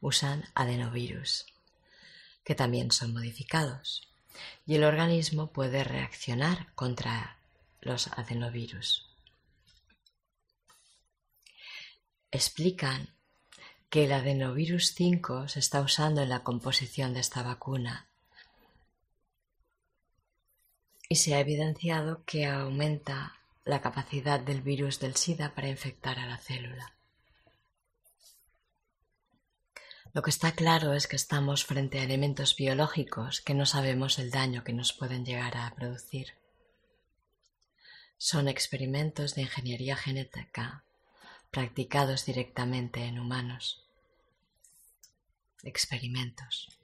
usan 0.00 0.44
adenovirus, 0.54 1.46
que 2.42 2.54
también 2.54 2.90
son 2.90 3.12
modificados, 3.12 4.08
y 4.66 4.76
el 4.76 4.84
organismo 4.84 5.52
puede 5.52 5.84
reaccionar 5.84 6.72
contra 6.74 7.38
los 7.80 8.08
adenovirus. 8.08 9.06
Explican 12.30 13.14
que 13.90 14.04
el 14.04 14.12
adenovirus 14.12 14.94
5 14.94 15.48
se 15.48 15.60
está 15.60 15.80
usando 15.80 16.22
en 16.22 16.28
la 16.28 16.42
composición 16.42 17.14
de 17.14 17.20
esta 17.20 17.42
vacuna 17.42 18.06
y 21.08 21.16
se 21.16 21.34
ha 21.34 21.40
evidenciado 21.40 22.22
que 22.24 22.44
aumenta 22.44 23.37
la 23.68 23.82
capacidad 23.82 24.40
del 24.40 24.62
virus 24.62 24.98
del 24.98 25.14
SIDA 25.14 25.54
para 25.54 25.68
infectar 25.68 26.18
a 26.18 26.26
la 26.26 26.38
célula. 26.38 26.94
Lo 30.14 30.22
que 30.22 30.30
está 30.30 30.52
claro 30.52 30.94
es 30.94 31.06
que 31.06 31.16
estamos 31.16 31.66
frente 31.66 31.98
a 32.00 32.02
elementos 32.02 32.56
biológicos 32.56 33.42
que 33.42 33.52
no 33.52 33.66
sabemos 33.66 34.18
el 34.18 34.30
daño 34.30 34.64
que 34.64 34.72
nos 34.72 34.94
pueden 34.94 35.26
llegar 35.26 35.58
a 35.58 35.74
producir. 35.74 36.28
Son 38.16 38.48
experimentos 38.48 39.34
de 39.34 39.42
ingeniería 39.42 39.96
genética 39.96 40.84
practicados 41.50 42.24
directamente 42.24 43.04
en 43.04 43.18
humanos. 43.18 43.84
Experimentos. 45.62 46.77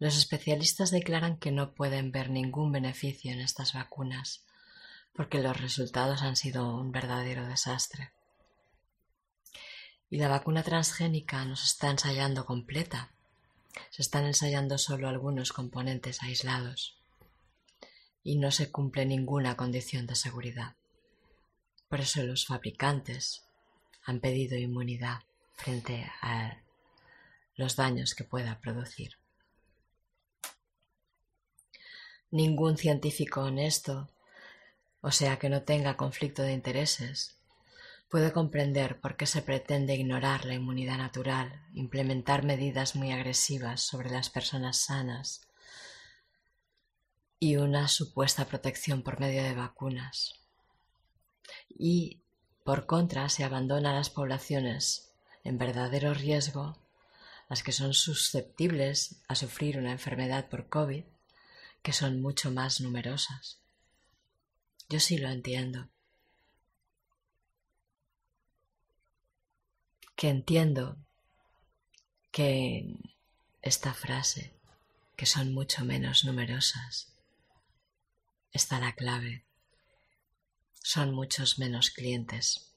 Los 0.00 0.16
especialistas 0.16 0.90
declaran 0.90 1.36
que 1.36 1.52
no 1.52 1.74
pueden 1.74 2.10
ver 2.10 2.30
ningún 2.30 2.72
beneficio 2.72 3.30
en 3.30 3.40
estas 3.40 3.74
vacunas 3.74 4.42
porque 5.12 5.42
los 5.42 5.60
resultados 5.60 6.22
han 6.22 6.36
sido 6.36 6.74
un 6.74 6.92
verdadero 6.92 7.46
desastre. 7.46 8.10
Y 10.08 10.16
la 10.16 10.28
vacuna 10.28 10.62
transgénica 10.62 11.44
no 11.44 11.54
se 11.54 11.66
está 11.66 11.90
ensayando 11.90 12.46
completa. 12.46 13.10
Se 13.90 14.00
están 14.00 14.24
ensayando 14.24 14.78
solo 14.78 15.06
algunos 15.06 15.52
componentes 15.52 16.22
aislados. 16.22 16.96
Y 18.22 18.38
no 18.38 18.50
se 18.50 18.70
cumple 18.70 19.04
ninguna 19.04 19.56
condición 19.56 20.06
de 20.06 20.14
seguridad. 20.14 20.76
Por 21.90 22.00
eso 22.00 22.22
los 22.22 22.46
fabricantes 22.46 23.44
han 24.04 24.20
pedido 24.20 24.56
inmunidad 24.56 25.20
frente 25.52 26.10
a 26.22 26.62
los 27.56 27.76
daños 27.76 28.14
que 28.14 28.24
pueda 28.24 28.58
producir. 28.60 29.19
Ningún 32.30 32.76
científico 32.76 33.42
honesto, 33.42 34.08
o 35.00 35.10
sea 35.10 35.38
que 35.38 35.48
no 35.48 35.62
tenga 35.62 35.96
conflicto 35.96 36.42
de 36.42 36.52
intereses, 36.52 37.40
puede 38.08 38.32
comprender 38.32 39.00
por 39.00 39.16
qué 39.16 39.26
se 39.26 39.40
pretende 39.40 39.94
ignorar 39.94 40.44
la 40.44 40.54
inmunidad 40.54 40.98
natural, 40.98 41.62
implementar 41.74 42.44
medidas 42.44 42.96
muy 42.96 43.12
agresivas 43.12 43.80
sobre 43.80 44.10
las 44.10 44.30
personas 44.30 44.78
sanas 44.78 45.48
y 47.38 47.56
una 47.56 47.88
supuesta 47.88 48.44
protección 48.44 49.02
por 49.02 49.18
medio 49.18 49.42
de 49.42 49.54
vacunas. 49.54 50.34
Y, 51.68 52.20
por 52.64 52.86
contra, 52.86 53.28
se 53.28 53.44
abandona 53.44 53.90
a 53.90 53.94
las 53.94 54.10
poblaciones 54.10 55.12
en 55.42 55.56
verdadero 55.56 56.12
riesgo, 56.12 56.78
las 57.48 57.62
que 57.62 57.72
son 57.72 57.94
susceptibles 57.94 59.22
a 59.26 59.34
sufrir 59.34 59.78
una 59.78 59.92
enfermedad 59.92 60.48
por 60.48 60.68
COVID, 60.68 61.04
que 61.82 61.92
son 61.92 62.20
mucho 62.20 62.50
más 62.50 62.80
numerosas. 62.80 63.58
Yo 64.88 65.00
sí 65.00 65.18
lo 65.18 65.28
entiendo. 65.28 65.88
Que 70.16 70.28
entiendo 70.28 70.96
que 72.30 72.96
esta 73.62 73.94
frase, 73.94 74.52
que 75.16 75.26
son 75.26 75.54
mucho 75.54 75.84
menos 75.84 76.24
numerosas, 76.24 77.12
está 78.52 78.78
la 78.80 78.94
clave. 78.94 79.44
Son 80.82 81.14
muchos 81.14 81.58
menos 81.58 81.90
clientes, 81.90 82.72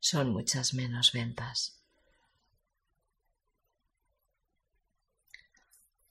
son 0.00 0.30
muchas 0.30 0.74
menos 0.74 1.12
ventas. 1.12 1.81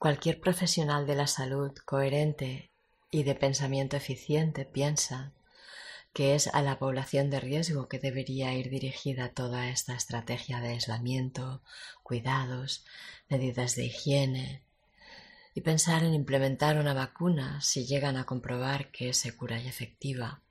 Cualquier 0.02 0.42
profesional 0.42 1.06
de 1.06 1.14
la 1.14 1.28
salud 1.28 1.74
coherente 1.86 2.72
y 3.12 3.22
de 3.22 3.36
pensamiento 3.36 3.98
eficiente 3.98 4.66
piensa 4.66 5.32
que 6.12 6.34
es 6.34 6.48
a 6.48 6.64
la 6.64 6.80
población 6.80 7.30
de 7.30 7.40
riesgo 7.40 7.88
que 7.88 8.00
debería 8.00 8.52
ir 8.56 8.72
dirigida 8.72 9.30
toda 9.30 9.70
esta 9.70 9.94
estrategia 9.94 10.60
de 10.60 10.70
aislamiento, 10.70 11.62
cuidados, 12.02 12.84
medidas 13.30 13.76
de 13.76 13.86
higiene, 13.86 14.64
y 15.54 15.62
pensar 15.62 16.04
en 16.04 16.16
implementar 16.16 16.80
una 16.80 16.96
vacuna 16.96 17.62
si 17.62 17.86
llegan 17.86 18.18
a 18.18 18.24
comprobar 18.24 18.90
que 18.90 19.10
es 19.10 19.18
segura 19.18 19.62
y 19.62 19.68
efectiva. 19.68 20.42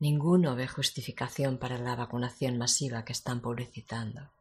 Ninguno 0.00 0.56
ve 0.56 0.66
justificación 0.66 1.58
para 1.58 1.78
la 1.78 1.94
vacunación 1.94 2.58
masiva 2.58 3.04
que 3.04 3.12
están 3.12 3.40
publicitando. 3.40 4.32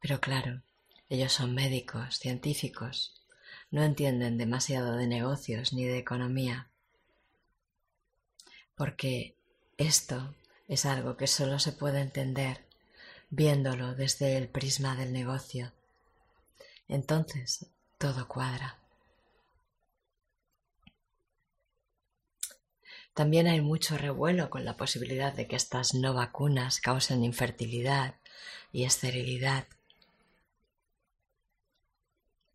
Pero 0.00 0.20
claro, 0.22 0.62
ellos 1.08 1.32
son 1.32 1.54
médicos, 1.54 2.18
científicos, 2.18 3.22
no 3.70 3.82
entienden 3.82 4.38
demasiado 4.38 4.96
de 4.96 5.06
negocios 5.06 5.72
ni 5.72 5.84
de 5.84 5.98
economía. 5.98 6.68
Porque 8.74 9.36
esto 9.76 10.34
es 10.68 10.86
algo 10.86 11.16
que 11.16 11.26
solo 11.26 11.58
se 11.58 11.72
puede 11.72 12.00
entender 12.00 12.64
viéndolo 13.30 13.94
desde 13.94 14.36
el 14.36 14.48
prisma 14.48 14.96
del 14.96 15.12
negocio. 15.12 15.72
Entonces 16.88 17.66
todo 17.98 18.28
cuadra. 18.28 18.78
También 23.14 23.48
hay 23.48 23.60
mucho 23.60 23.98
revuelo 23.98 24.48
con 24.48 24.64
la 24.64 24.76
posibilidad 24.76 25.32
de 25.32 25.48
que 25.48 25.56
estas 25.56 25.94
no 25.94 26.14
vacunas 26.14 26.80
causen 26.80 27.24
infertilidad 27.24 28.14
y 28.70 28.84
esterilidad 28.84 29.66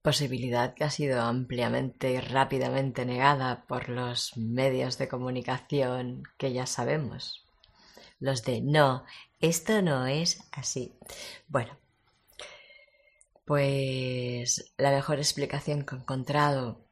posibilidad 0.04 0.74
que 0.76 0.84
ha 0.84 0.90
sido 0.90 1.22
ampliamente 1.22 2.12
y 2.12 2.20
rápidamente 2.20 3.06
negada 3.06 3.66
por 3.66 3.88
los 3.88 4.36
medios 4.36 4.98
de 4.98 5.08
comunicación 5.08 6.24
que 6.38 6.52
ya 6.52 6.66
sabemos. 6.68 7.48
Los 8.20 8.44
de 8.44 8.62
no, 8.62 9.06
esto 9.40 9.82
no 9.82 10.06
es 10.06 10.44
así. 10.52 10.94
Bueno, 11.48 11.78
pues 13.46 14.74
la 14.78 14.92
mejor 14.92 15.20
explicación 15.20 15.86
que 15.86 15.96
he 15.96 16.00
encontrado 16.00 16.86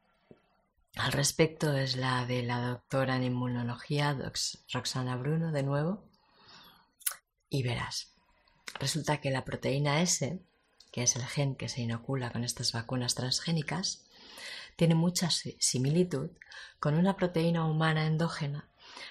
al 0.96 1.12
respecto 1.12 1.76
es 1.76 1.96
la 1.96 2.24
de 2.24 2.42
la 2.42 2.60
doctora 2.60 3.16
en 3.16 3.24
inmunología, 3.24 4.16
Roxana 4.72 5.16
Bruno, 5.16 5.52
de 5.52 5.62
nuevo. 5.62 6.08
Y 7.50 7.62
verás, 7.62 8.14
resulta 8.80 9.20
que 9.20 9.30
la 9.30 9.44
proteína 9.44 10.00
S 10.00 10.40
que 10.92 11.02
es 11.02 11.16
el 11.16 11.24
gen 11.24 11.56
que 11.56 11.68
se 11.68 11.80
inocula 11.80 12.30
con 12.30 12.44
estas 12.44 12.72
vacunas 12.72 13.14
transgénicas, 13.14 14.04
tiene 14.76 14.94
mucha 14.94 15.30
similitud 15.30 16.30
con 16.78 16.94
una 16.94 17.16
proteína 17.16 17.64
humana 17.64 18.06
endógena 18.06 18.68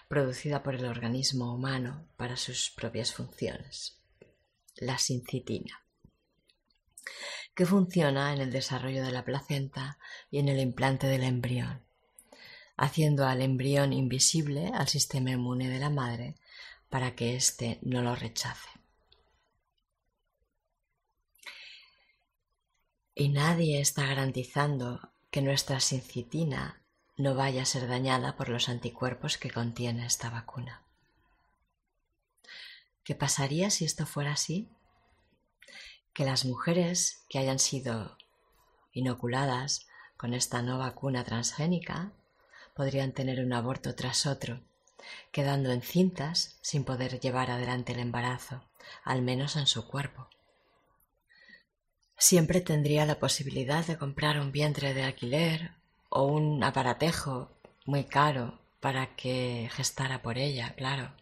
producida 0.07 0.63
por 0.63 0.75
el 0.75 0.86
organismo 0.86 1.53
humano 1.53 2.07
para 2.17 2.38
sus 2.38 2.69
propias 2.69 3.13
funciones, 3.13 3.97
la 4.75 4.97
sincitina, 4.97 5.84
que 7.55 7.65
funciona 7.65 8.34
en 8.34 8.41
el 8.41 8.51
desarrollo 8.51 9.03
de 9.03 9.11
la 9.11 9.25
placenta 9.25 9.97
y 10.29 10.39
en 10.39 10.49
el 10.49 10.59
implante 10.59 11.07
del 11.07 11.23
embrión, 11.23 11.84
haciendo 12.77 13.27
al 13.27 13.41
embrión 13.41 13.91
invisible 13.91 14.71
al 14.73 14.88
sistema 14.88 15.32
inmune 15.32 15.69
de 15.69 15.79
la 15.79 15.89
madre 15.89 16.36
para 16.89 17.15
que 17.15 17.36
éste 17.36 17.79
no 17.82 18.01
lo 18.01 18.15
rechace. 18.15 18.69
Y 23.22 23.30
nadie 23.30 23.80
está 23.80 24.07
garantizando 24.07 25.11
que 25.30 25.43
nuestra 25.43 25.80
sincitina 25.80 26.82
no 27.17 27.36
vaya 27.36 27.61
a 27.61 27.65
ser 27.65 27.88
dañada 27.88 28.36
por 28.36 28.49
los 28.49 28.67
anticuerpos 28.67 29.38
que 29.38 29.51
contiene 29.51 30.07
esta 30.07 30.32
vacuna. 30.32 30.82
¿Qué 33.03 33.13
pasaría 33.13 33.69
si 33.69 33.86
esto 33.86 34.07
fuera 34.07 34.32
así? 34.32 34.72
Que 36.15 36.26
las 36.26 36.45
mujeres 36.45 37.24
que 37.30 37.38
hayan 37.38 37.59
sido 37.59 38.17
inoculadas 38.91 39.86
con 40.17 40.34
esta 40.34 40.63
no 40.63 40.80
vacuna 40.80 41.24
transgénica 41.24 42.13
podrían 42.74 43.11
tener 43.11 43.45
un 43.45 43.53
aborto 43.53 43.93
tras 43.93 44.26
otro, 44.26 44.61
quedando 45.32 45.72
encintas 45.72 46.57
sin 46.61 46.86
poder 46.86 47.19
llevar 47.19 47.51
adelante 47.51 47.93
el 47.93 47.99
embarazo, 47.99 48.63
al 49.03 49.22
menos 49.22 49.57
en 49.57 49.67
su 49.67 49.88
cuerpo 49.88 50.28
siempre 52.22 52.61
tendría 52.61 53.07
la 53.07 53.17
posibilidad 53.17 53.84
de 53.84 53.97
comprar 53.97 54.39
un 54.39 54.51
vientre 54.51 54.93
de 54.93 55.01
alquiler 55.01 55.72
o 56.09 56.26
un 56.26 56.63
aparatejo 56.63 57.49
muy 57.86 58.03
caro 58.03 58.61
para 58.80 59.15
que 59.15 59.69
gestara 59.74 60.22
por 60.22 60.38
ella, 60.38 60.76
claro. 60.76 61.15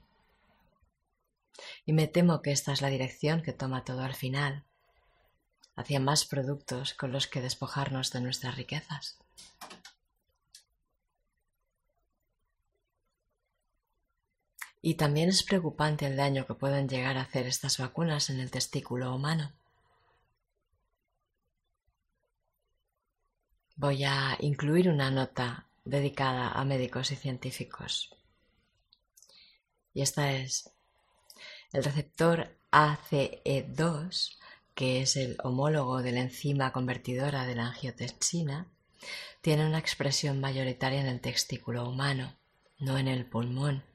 Y 1.86 1.94
me 1.94 2.08
temo 2.08 2.42
que 2.42 2.52
esta 2.52 2.74
es 2.74 2.82
la 2.82 2.90
dirección 2.90 3.42
que 3.42 3.54
toma 3.54 3.86
todo 3.86 4.02
al 4.02 4.14
final, 4.14 4.66
hacia 5.78 6.02
más 6.02 6.26
productos 6.26 6.94
con 6.94 7.14
los 7.14 7.28
que 7.28 7.40
despojarnos 7.40 8.12
de 8.12 8.20
nuestras 8.20 8.58
riquezas. 8.58 9.18
Y 14.82 14.96
también 14.96 15.30
es 15.30 15.44
preocupante 15.44 16.06
el 16.08 16.18
daño 16.18 16.46
que 16.46 16.56
pueden 16.56 16.90
llegar 16.90 17.18
a 17.18 17.22
hacer 17.22 17.48
estas 17.48 17.78
vacunas 17.78 18.30
en 18.30 18.42
el 18.42 18.52
testículo 18.52 19.16
humano. 19.16 19.54
Voy 23.80 24.04
a 24.04 24.36
incluir 24.42 24.90
una 24.90 25.10
nota 25.10 25.66
dedicada 25.86 26.50
a 26.50 26.66
médicos 26.66 27.12
y 27.12 27.16
científicos. 27.16 28.14
Y 29.94 30.02
esta 30.02 30.34
es 30.34 30.70
el 31.72 31.86
receptor 31.86 32.58
ACE2, 32.74 34.38
que 34.76 35.02
es 35.02 35.16
el 35.16 35.38
homólogo 35.44 36.02
de 36.02 36.12
la 36.12 36.20
enzima 36.20 36.74
convertidora 36.74 37.46
de 37.46 37.56
la 37.56 37.68
angiotensina, 37.68 38.68
tiene 39.42 39.66
una 39.66 39.80
expresión 39.80 40.42
mayoritaria 40.42 41.00
en 41.00 41.08
el 41.08 41.22
testículo 41.22 41.88
humano, 41.88 42.36
no 42.80 42.98
en 42.98 43.08
el 43.08 43.26
pulmón, 43.26 43.86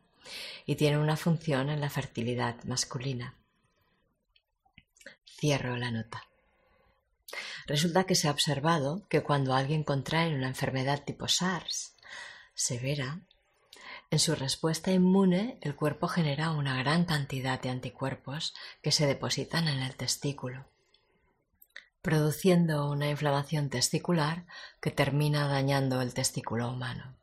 y 0.65 0.77
tiene 0.77 0.97
una 0.97 1.19
función 1.19 1.69
en 1.69 1.83
la 1.83 1.91
fertilidad 1.91 2.65
masculina. 2.65 3.37
Cierro 5.27 5.77
la 5.77 5.91
nota. 5.91 6.27
Resulta 7.67 8.05
que 8.05 8.15
se 8.15 8.29
ha 8.29 8.31
observado 8.31 9.07
que 9.09 9.23
cuando 9.23 9.55
alguien 9.55 9.85
contrae 9.85 10.35
una 10.35 10.49
enfermedad 10.49 11.05
tipo 11.05 11.29
SARS 11.29 11.95
severa, 12.55 13.21
en 14.11 14.19
su 14.19 14.35
respuesta 14.35 14.93
inmune 14.93 15.59
el 15.61 15.75
cuerpo 15.75 16.07
genera 16.07 16.51
una 16.51 16.77
gran 16.77 17.05
cantidad 17.05 17.61
de 17.61 17.71
anticuerpos 17.71 18.55
que 18.83 18.93
se 18.93 19.07
depositan 19.07 19.67
en 19.67 19.81
el 19.81 19.97
testículo, 19.97 20.67
produciendo 22.01 22.91
una 22.91 23.09
inflamación 23.09 23.71
testicular 23.71 24.47
que 24.81 24.91
termina 24.91 25.49
dañando 25.49 26.01
el 26.01 26.15
testículo 26.15 26.71
humano. 26.71 27.17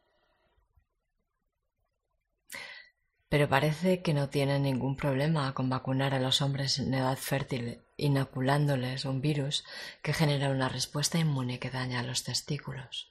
Pero 3.30 3.48
parece 3.48 4.02
que 4.02 4.14
no 4.14 4.28
tienen 4.28 4.64
ningún 4.64 4.98
problema 4.98 5.54
con 5.54 5.70
vacunar 5.70 6.14
a 6.14 6.20
los 6.20 6.42
hombres 6.42 6.80
en 6.80 6.94
edad 6.94 7.18
fértil 7.18 7.80
inoculándoles 8.02 9.06
un 9.06 9.22
virus 9.22 9.64
que 10.02 10.14
genera 10.14 10.50
una 10.50 10.70
respuesta 10.70 11.20
inmune 11.20 11.60
que 11.60 11.70
daña 11.70 12.04
los 12.04 12.24
testículos. 12.24 13.10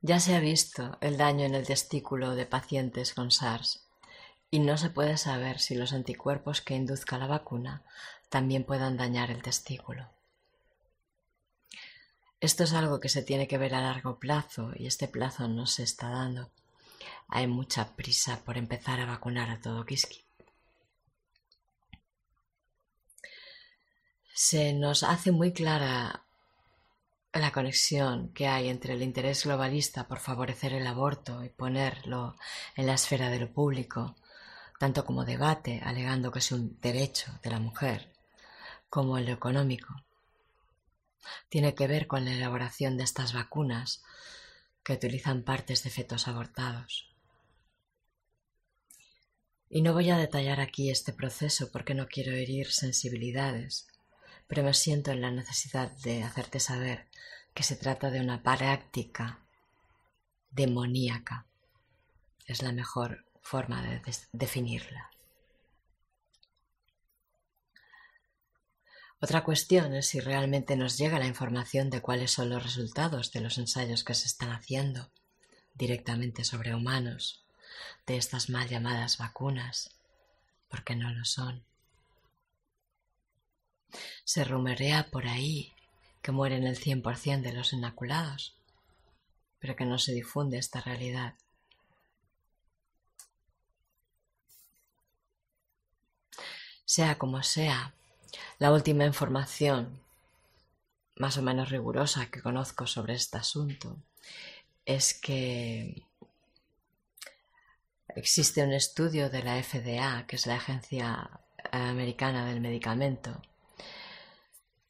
Ya 0.00 0.20
se 0.20 0.34
ha 0.34 0.40
visto 0.40 0.96
el 1.00 1.16
daño 1.16 1.44
en 1.44 1.54
el 1.54 1.66
testículo 1.66 2.34
de 2.34 2.46
pacientes 2.46 3.12
con 3.12 3.30
SARS 3.30 3.86
y 4.50 4.60
no 4.60 4.78
se 4.78 4.90
puede 4.90 5.18
saber 5.18 5.58
si 5.58 5.74
los 5.74 5.92
anticuerpos 5.92 6.62
que 6.62 6.74
induzca 6.74 7.18
la 7.18 7.26
vacuna 7.26 7.82
también 8.30 8.64
puedan 8.64 8.96
dañar 8.96 9.30
el 9.30 9.42
testículo. 9.42 10.08
Esto 12.40 12.64
es 12.64 12.72
algo 12.72 13.00
que 13.00 13.08
se 13.08 13.22
tiene 13.22 13.48
que 13.48 13.58
ver 13.58 13.74
a 13.74 13.80
largo 13.80 14.18
plazo 14.18 14.70
y 14.76 14.86
este 14.86 15.08
plazo 15.08 15.48
no 15.48 15.66
se 15.66 15.82
está 15.82 16.08
dando. 16.08 16.50
Hay 17.26 17.48
mucha 17.48 17.96
prisa 17.96 18.40
por 18.44 18.56
empezar 18.56 19.00
a 19.00 19.06
vacunar 19.06 19.50
a 19.50 19.60
todo 19.60 19.84
Kiski. 19.84 20.27
Se 24.40 24.72
nos 24.72 25.02
hace 25.02 25.32
muy 25.32 25.52
clara 25.52 26.22
la 27.32 27.50
conexión 27.50 28.32
que 28.32 28.46
hay 28.46 28.68
entre 28.68 28.94
el 28.94 29.02
interés 29.02 29.42
globalista 29.44 30.06
por 30.06 30.20
favorecer 30.20 30.74
el 30.74 30.86
aborto 30.86 31.42
y 31.42 31.48
ponerlo 31.48 32.36
en 32.76 32.86
la 32.86 32.94
esfera 32.94 33.30
de 33.30 33.40
lo 33.40 33.52
público, 33.52 34.14
tanto 34.78 35.04
como 35.04 35.24
debate, 35.24 35.80
alegando 35.84 36.30
que 36.30 36.38
es 36.38 36.52
un 36.52 36.78
derecho 36.80 37.32
de 37.42 37.50
la 37.50 37.58
mujer, 37.58 38.12
como 38.88 39.18
en 39.18 39.26
lo 39.26 39.32
económico 39.32 40.04
tiene 41.48 41.74
que 41.74 41.88
ver 41.88 42.06
con 42.06 42.24
la 42.24 42.32
elaboración 42.32 42.96
de 42.96 43.02
estas 43.02 43.32
vacunas 43.32 44.04
que 44.84 44.92
utilizan 44.92 45.42
partes 45.42 45.82
de 45.82 45.90
fetos 45.90 46.28
abortados. 46.28 47.10
Y 49.68 49.82
no 49.82 49.94
voy 49.94 50.10
a 50.10 50.16
detallar 50.16 50.60
aquí 50.60 50.90
este 50.90 51.12
proceso 51.12 51.72
porque 51.72 51.92
no 51.92 52.06
quiero 52.06 52.32
herir 52.32 52.70
sensibilidades, 52.70 53.88
pero 54.48 54.64
me 54.64 54.74
siento 54.74 55.12
en 55.12 55.20
la 55.20 55.30
necesidad 55.30 55.92
de 55.98 56.24
hacerte 56.24 56.58
saber 56.58 57.06
que 57.54 57.62
se 57.62 57.76
trata 57.76 58.10
de 58.10 58.20
una 58.20 58.42
práctica 58.42 59.38
demoníaca. 60.50 61.46
Es 62.46 62.62
la 62.62 62.72
mejor 62.72 63.26
forma 63.42 63.82
de 63.82 64.02
definirla. 64.32 65.10
Otra 69.20 69.42
cuestión 69.42 69.94
es 69.94 70.06
si 70.06 70.20
realmente 70.20 70.76
nos 70.76 70.96
llega 70.96 71.18
la 71.18 71.26
información 71.26 71.90
de 71.90 72.00
cuáles 72.00 72.30
son 72.30 72.50
los 72.50 72.62
resultados 72.62 73.32
de 73.32 73.40
los 73.40 73.58
ensayos 73.58 74.04
que 74.04 74.14
se 74.14 74.26
están 74.26 74.50
haciendo 74.50 75.10
directamente 75.74 76.44
sobre 76.44 76.74
humanos, 76.74 77.44
de 78.06 78.16
estas 78.16 78.48
mal 78.48 78.68
llamadas 78.68 79.18
vacunas, 79.18 79.90
porque 80.68 80.94
no 80.94 81.12
lo 81.12 81.24
son. 81.24 81.64
Se 84.24 84.44
rumorea 84.44 85.08
por 85.10 85.26
ahí 85.26 85.74
que 86.22 86.32
mueren 86.32 86.66
el 86.66 86.78
100% 86.78 87.42
de 87.42 87.52
los 87.52 87.72
inoculados, 87.72 88.56
pero 89.58 89.76
que 89.76 89.84
no 89.84 89.98
se 89.98 90.12
difunde 90.12 90.58
esta 90.58 90.80
realidad. 90.80 91.34
Sea 96.84 97.18
como 97.18 97.42
sea, 97.42 97.94
la 98.58 98.72
última 98.72 99.04
información 99.04 100.00
más 101.16 101.36
o 101.36 101.42
menos 101.42 101.70
rigurosa 101.70 102.30
que 102.30 102.40
conozco 102.40 102.86
sobre 102.86 103.14
este 103.14 103.38
asunto 103.38 103.96
es 104.86 105.12
que 105.12 106.02
existe 108.08 108.62
un 108.62 108.72
estudio 108.72 109.28
de 109.28 109.42
la 109.42 109.62
FDA, 109.62 110.26
que 110.26 110.36
es 110.36 110.46
la 110.46 110.56
Agencia 110.56 111.40
Americana 111.72 112.46
del 112.46 112.60
Medicamento, 112.60 113.42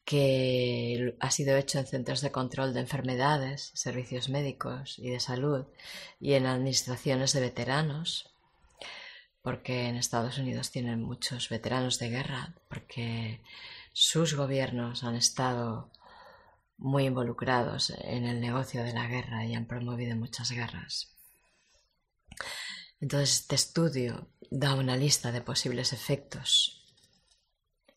que 0.09 1.15
ha 1.21 1.31
sido 1.31 1.55
hecho 1.59 1.79
en 1.79 1.87
centros 1.87 2.23
de 2.23 2.33
control 2.33 2.73
de 2.73 2.81
enfermedades, 2.81 3.73
servicios 3.75 4.31
médicos 4.31 4.99
y 4.99 5.11
de 5.11 5.21
salud 5.21 5.67
y 6.19 6.33
en 6.33 6.47
administraciones 6.47 7.35
de 7.35 7.43
veteranos 7.43 8.33
porque 9.43 9.85
en 9.89 9.97
Estados 9.97 10.39
Unidos 10.39 10.71
tienen 10.71 11.03
muchos 11.03 11.51
veteranos 11.51 11.99
de 11.99 12.09
guerra, 12.09 12.55
porque 12.69 13.43
sus 13.93 14.35
gobiernos 14.35 15.05
han 15.05 15.15
estado 15.15 15.91
muy 16.79 17.05
involucrados 17.05 17.91
en 17.91 18.25
el 18.25 18.41
negocio 18.41 18.85
de 18.85 18.95
la 18.95 19.09
guerra 19.09 19.45
y 19.45 19.55
han 19.55 19.67
promovido 19.67 20.17
muchas 20.17 20.51
guerras. 20.53 21.15
Entonces 22.99 23.41
este 23.41 23.57
estudio 23.57 24.31
da 24.51 24.75
una 24.75 24.97
lista 24.97 25.33
de 25.33 25.43
posibles 25.43 25.93
efectos 25.93 26.83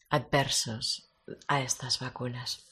adversos 0.10 1.11
a 1.48 1.62
estas 1.62 2.00
vacunas. 2.00 2.66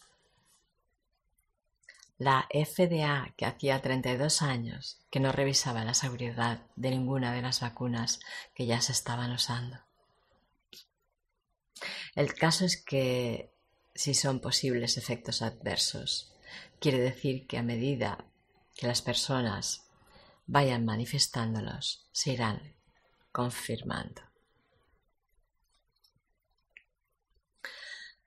La 2.18 2.48
FDA, 2.54 3.34
que 3.38 3.46
hacía 3.46 3.82
32 3.82 4.42
años 4.42 5.00
que 5.10 5.22
no 5.22 5.32
revisaba 5.32 5.86
la 5.86 5.94
seguridad 5.94 6.64
de 6.76 6.90
ninguna 6.90 7.34
de 7.34 7.42
las 7.42 7.62
vacunas 7.62 8.20
que 8.54 8.66
ya 8.66 8.82
se 8.82 8.92
estaban 8.92 9.32
usando. 9.32 9.78
El 12.16 12.34
caso 12.34 12.66
es 12.66 12.76
que 12.76 13.54
si 13.96 14.14
son 14.14 14.42
posibles 14.42 14.98
efectos 14.98 15.42
adversos, 15.42 16.34
quiere 16.80 17.00
decir 17.00 17.48
que 17.48 17.58
a 17.58 17.64
medida 17.64 18.26
que 18.76 18.88
las 18.88 19.02
personas 19.02 19.86
vayan 20.46 20.84
manifestándolos, 20.84 22.08
se 22.12 22.34
irán 22.34 22.76
confirmando. 23.32 24.29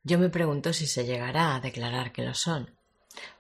Yo 0.04 0.18
me 0.18 0.30
pregunto 0.30 0.72
si 0.72 0.88
se 0.88 1.04
llegará 1.04 1.54
a 1.54 1.60
declarar 1.60 2.12
que 2.12 2.24
lo 2.24 2.34
son, 2.34 2.76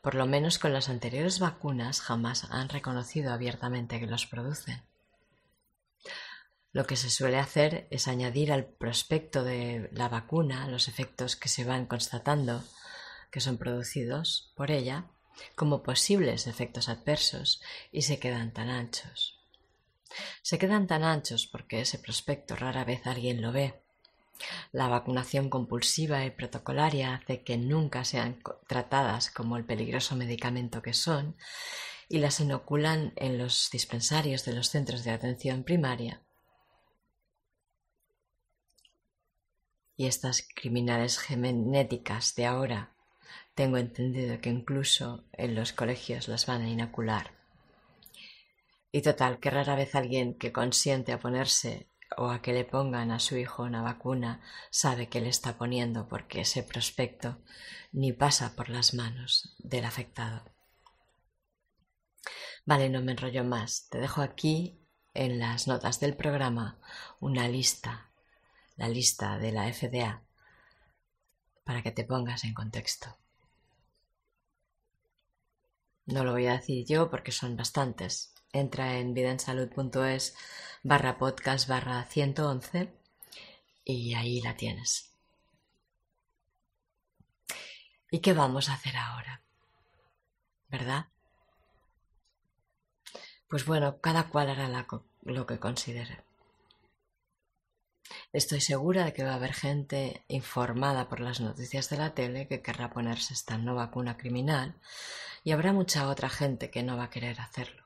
por 0.00 0.14
lo 0.14 0.26
menos 0.26 0.60
con 0.60 0.72
las 0.72 0.88
anteriores 0.88 1.40
vacunas 1.40 2.00
jamás 2.00 2.44
han 2.50 2.68
reconocido 2.68 3.32
abiertamente 3.32 3.98
que 3.98 4.06
los 4.06 4.26
producen. 4.26 4.82
Lo 6.70 6.86
que 6.86 6.96
se 6.96 7.10
suele 7.10 7.38
hacer 7.38 7.88
es 7.90 8.06
añadir 8.06 8.52
al 8.52 8.64
prospecto 8.64 9.42
de 9.42 9.90
la 9.92 10.08
vacuna 10.08 10.68
los 10.68 10.86
efectos 10.86 11.34
que 11.34 11.48
se 11.48 11.64
van 11.64 11.86
constatando 11.86 12.62
que 13.32 13.40
son 13.40 13.58
producidos 13.58 14.52
por 14.54 14.70
ella 14.70 15.06
como 15.56 15.82
posibles 15.82 16.46
efectos 16.46 16.88
adversos 16.88 17.60
y 17.90 18.02
se 18.02 18.20
quedan 18.20 18.52
tan 18.52 18.70
anchos. 18.70 19.40
Se 20.42 20.58
quedan 20.58 20.86
tan 20.86 21.02
anchos 21.02 21.46
porque 21.46 21.80
ese 21.80 21.98
prospecto 21.98 22.54
rara 22.54 22.84
vez 22.84 23.06
alguien 23.06 23.42
lo 23.42 23.50
ve 23.50 23.81
la 24.72 24.88
vacunación 24.88 25.48
compulsiva 25.50 26.24
y 26.24 26.30
protocolaria 26.30 27.14
hace 27.14 27.42
que 27.42 27.58
nunca 27.58 28.04
sean 28.04 28.42
tratadas 28.66 29.30
como 29.30 29.56
el 29.56 29.64
peligroso 29.64 30.16
medicamento 30.16 30.82
que 30.82 30.94
son 30.94 31.36
y 32.08 32.18
las 32.18 32.40
inoculan 32.40 33.12
en 33.16 33.38
los 33.38 33.70
dispensarios 33.70 34.44
de 34.44 34.54
los 34.54 34.68
centros 34.68 35.04
de 35.04 35.12
atención 35.12 35.64
primaria. 35.64 36.22
Y 39.96 40.06
estas 40.06 40.46
criminales 40.54 41.18
genéticas 41.18 42.34
de 42.34 42.46
ahora 42.46 42.94
tengo 43.54 43.76
entendido 43.76 44.40
que 44.40 44.50
incluso 44.50 45.24
en 45.32 45.54
los 45.54 45.72
colegios 45.72 46.28
las 46.28 46.46
van 46.46 46.62
a 46.62 46.68
inocular. 46.68 47.32
Y 48.90 49.02
total, 49.02 49.38
que 49.38 49.50
rara 49.50 49.74
vez 49.74 49.94
alguien 49.94 50.34
que 50.34 50.52
consiente 50.52 51.12
a 51.12 51.20
ponerse 51.20 51.88
o 52.16 52.30
a 52.30 52.42
que 52.42 52.52
le 52.52 52.64
pongan 52.64 53.10
a 53.10 53.18
su 53.18 53.36
hijo 53.36 53.62
una 53.62 53.82
vacuna 53.82 54.40
sabe 54.70 55.08
que 55.08 55.20
le 55.20 55.28
está 55.28 55.56
poniendo 55.56 56.08
porque 56.08 56.40
ese 56.40 56.62
prospecto 56.62 57.42
ni 57.92 58.12
pasa 58.12 58.56
por 58.56 58.68
las 58.68 58.94
manos 58.94 59.54
del 59.58 59.84
afectado. 59.84 60.44
Vale, 62.64 62.88
no 62.88 63.02
me 63.02 63.12
enrollo 63.12 63.44
más. 63.44 63.88
Te 63.90 63.98
dejo 63.98 64.22
aquí 64.22 64.80
en 65.14 65.38
las 65.38 65.66
notas 65.66 66.00
del 66.00 66.16
programa 66.16 66.78
una 67.20 67.48
lista, 67.48 68.10
la 68.76 68.88
lista 68.88 69.38
de 69.38 69.52
la 69.52 69.72
FDA, 69.72 70.22
para 71.64 71.82
que 71.82 71.90
te 71.90 72.04
pongas 72.04 72.44
en 72.44 72.54
contexto. 72.54 73.21
No 76.12 76.24
lo 76.24 76.32
voy 76.32 76.46
a 76.46 76.58
decir 76.58 76.84
yo 76.86 77.08
porque 77.08 77.32
son 77.32 77.56
bastantes. 77.56 78.34
Entra 78.52 78.98
en 78.98 79.14
vidaensalud.es 79.14 80.36
barra 80.82 81.16
podcast 81.16 81.66
barra 81.66 82.04
111 82.04 82.92
y 83.86 84.12
ahí 84.12 84.42
la 84.42 84.54
tienes. 84.54 85.10
¿Y 88.10 88.18
qué 88.18 88.34
vamos 88.34 88.68
a 88.68 88.74
hacer 88.74 88.94
ahora? 88.94 89.40
¿Verdad? 90.68 91.06
Pues 93.48 93.64
bueno, 93.64 93.98
cada 94.02 94.28
cual 94.28 94.50
hará 94.50 94.86
lo 95.22 95.46
que 95.46 95.58
considere. 95.58 96.22
Estoy 98.32 98.60
segura 98.60 99.04
de 99.04 99.12
que 99.12 99.24
va 99.24 99.32
a 99.32 99.36
haber 99.36 99.52
gente 99.54 100.24
informada 100.28 101.08
por 101.08 101.20
las 101.20 101.40
noticias 101.40 101.90
de 101.90 101.98
la 101.98 102.14
tele 102.14 102.48
que 102.48 102.62
querrá 102.62 102.90
ponerse 102.90 103.34
esta 103.34 103.58
no 103.58 103.74
vacuna 103.74 104.16
criminal 104.16 104.74
y 105.44 105.52
habrá 105.52 105.72
mucha 105.72 106.08
otra 106.08 106.28
gente 106.28 106.70
que 106.70 106.82
no 106.82 106.96
va 106.96 107.04
a 107.04 107.10
querer 107.10 107.40
hacerlo 107.40 107.82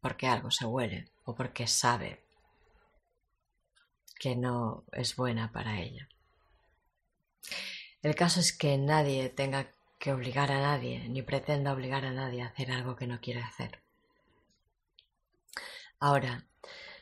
porque 0.00 0.26
algo 0.26 0.50
se 0.50 0.64
huele 0.64 1.08
o 1.24 1.34
porque 1.34 1.66
sabe 1.66 2.22
que 4.18 4.36
no 4.36 4.84
es 4.92 5.16
buena 5.16 5.52
para 5.52 5.80
ella. 5.80 6.08
El 8.02 8.14
caso 8.14 8.40
es 8.40 8.52
que 8.52 8.78
nadie 8.78 9.28
tenga 9.28 9.70
que 9.98 10.12
obligar 10.12 10.50
a 10.50 10.60
nadie, 10.60 11.08
ni 11.08 11.22
pretenda 11.22 11.72
obligar 11.72 12.04
a 12.04 12.12
nadie 12.12 12.42
a 12.42 12.46
hacer 12.46 12.70
algo 12.72 12.96
que 12.96 13.06
no 13.06 13.20
quiere 13.20 13.42
hacer. 13.42 13.80
Ahora, 15.98 16.46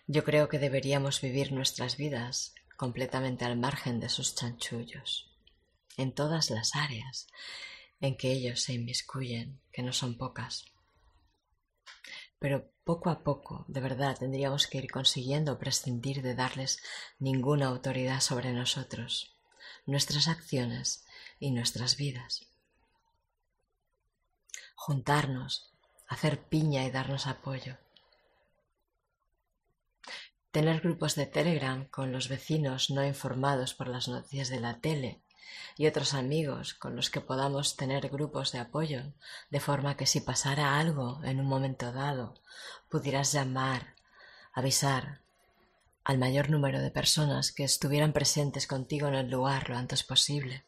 yo 0.09 0.25
creo 0.25 0.49
que 0.49 0.59
deberíamos 0.59 1.21
vivir 1.21 1.53
nuestras 1.53 1.99
vidas 1.99 2.55
completamente 2.77 3.45
al 3.45 3.59
margen 3.59 4.01
de 4.01 4.09
sus 4.09 4.35
chanchullos, 4.35 5.31
en 5.99 6.13
todas 6.13 6.49
las 6.51 6.75
áreas 6.75 7.29
en 8.01 8.17
que 8.17 8.33
ellos 8.33 8.63
se 8.63 8.73
inmiscuyen, 8.73 9.61
que 9.71 9.83
no 9.83 9.93
son 9.93 10.17
pocas. 10.17 10.65
Pero 12.39 12.71
poco 12.85 13.11
a 13.11 13.23
poco, 13.23 13.67
de 13.69 13.81
verdad, 13.81 14.17
tendríamos 14.17 14.67
que 14.67 14.79
ir 14.79 14.91
consiguiendo 14.91 15.59
prescindir 15.59 16.23
de 16.23 16.35
darles 16.35 16.81
ninguna 17.19 17.67
autoridad 17.67 18.21
sobre 18.21 18.53
nosotros, 18.53 19.37
nuestras 19.85 20.27
acciones 20.27 21.05
y 21.39 21.51
nuestras 21.51 21.97
vidas. 21.99 22.47
Juntarnos, 24.75 25.71
hacer 26.07 26.41
piña 26.45 26.87
y 26.87 26.91
darnos 26.91 27.27
apoyo. 27.27 27.77
Tener 30.51 30.81
grupos 30.81 31.15
de 31.15 31.27
Telegram 31.27 31.87
con 31.89 32.11
los 32.11 32.29
vecinos 32.29 32.91
no 32.91 33.05
informados 33.05 33.75
por 33.75 33.89
las 33.89 34.09
noticias 34.09 34.49
de 34.49 34.61
la 34.61 34.81
tele 34.81 35.21
y 35.77 35.87
otros 35.87 36.15
amigos 36.15 36.75
con 36.75 36.97
los 36.97 37.11
que 37.11 37.21
podamos 37.21 37.77
tener 37.77 38.09
grupos 38.09 38.53
de 38.53 38.59
apoyo, 38.59 39.13
de 39.51 39.61
forma 39.61 39.97
que 39.97 40.07
si 40.07 40.21
pasara 40.21 40.79
algo 40.79 41.21
en 41.25 41.39
un 41.41 41.47
momento 41.47 41.93
dado, 41.93 42.35
pudieras 42.89 43.33
llamar, 43.33 43.95
avisar 44.53 45.21
al 46.03 46.19
mayor 46.19 46.49
número 46.49 46.81
de 46.81 46.91
personas 46.91 47.53
que 47.53 47.65
estuvieran 47.65 48.15
presentes 48.15 48.67
contigo 48.67 49.09
en 49.09 49.15
el 49.15 49.31
lugar 49.31 49.69
lo 49.69 49.77
antes 49.77 50.03
posible. 50.03 50.65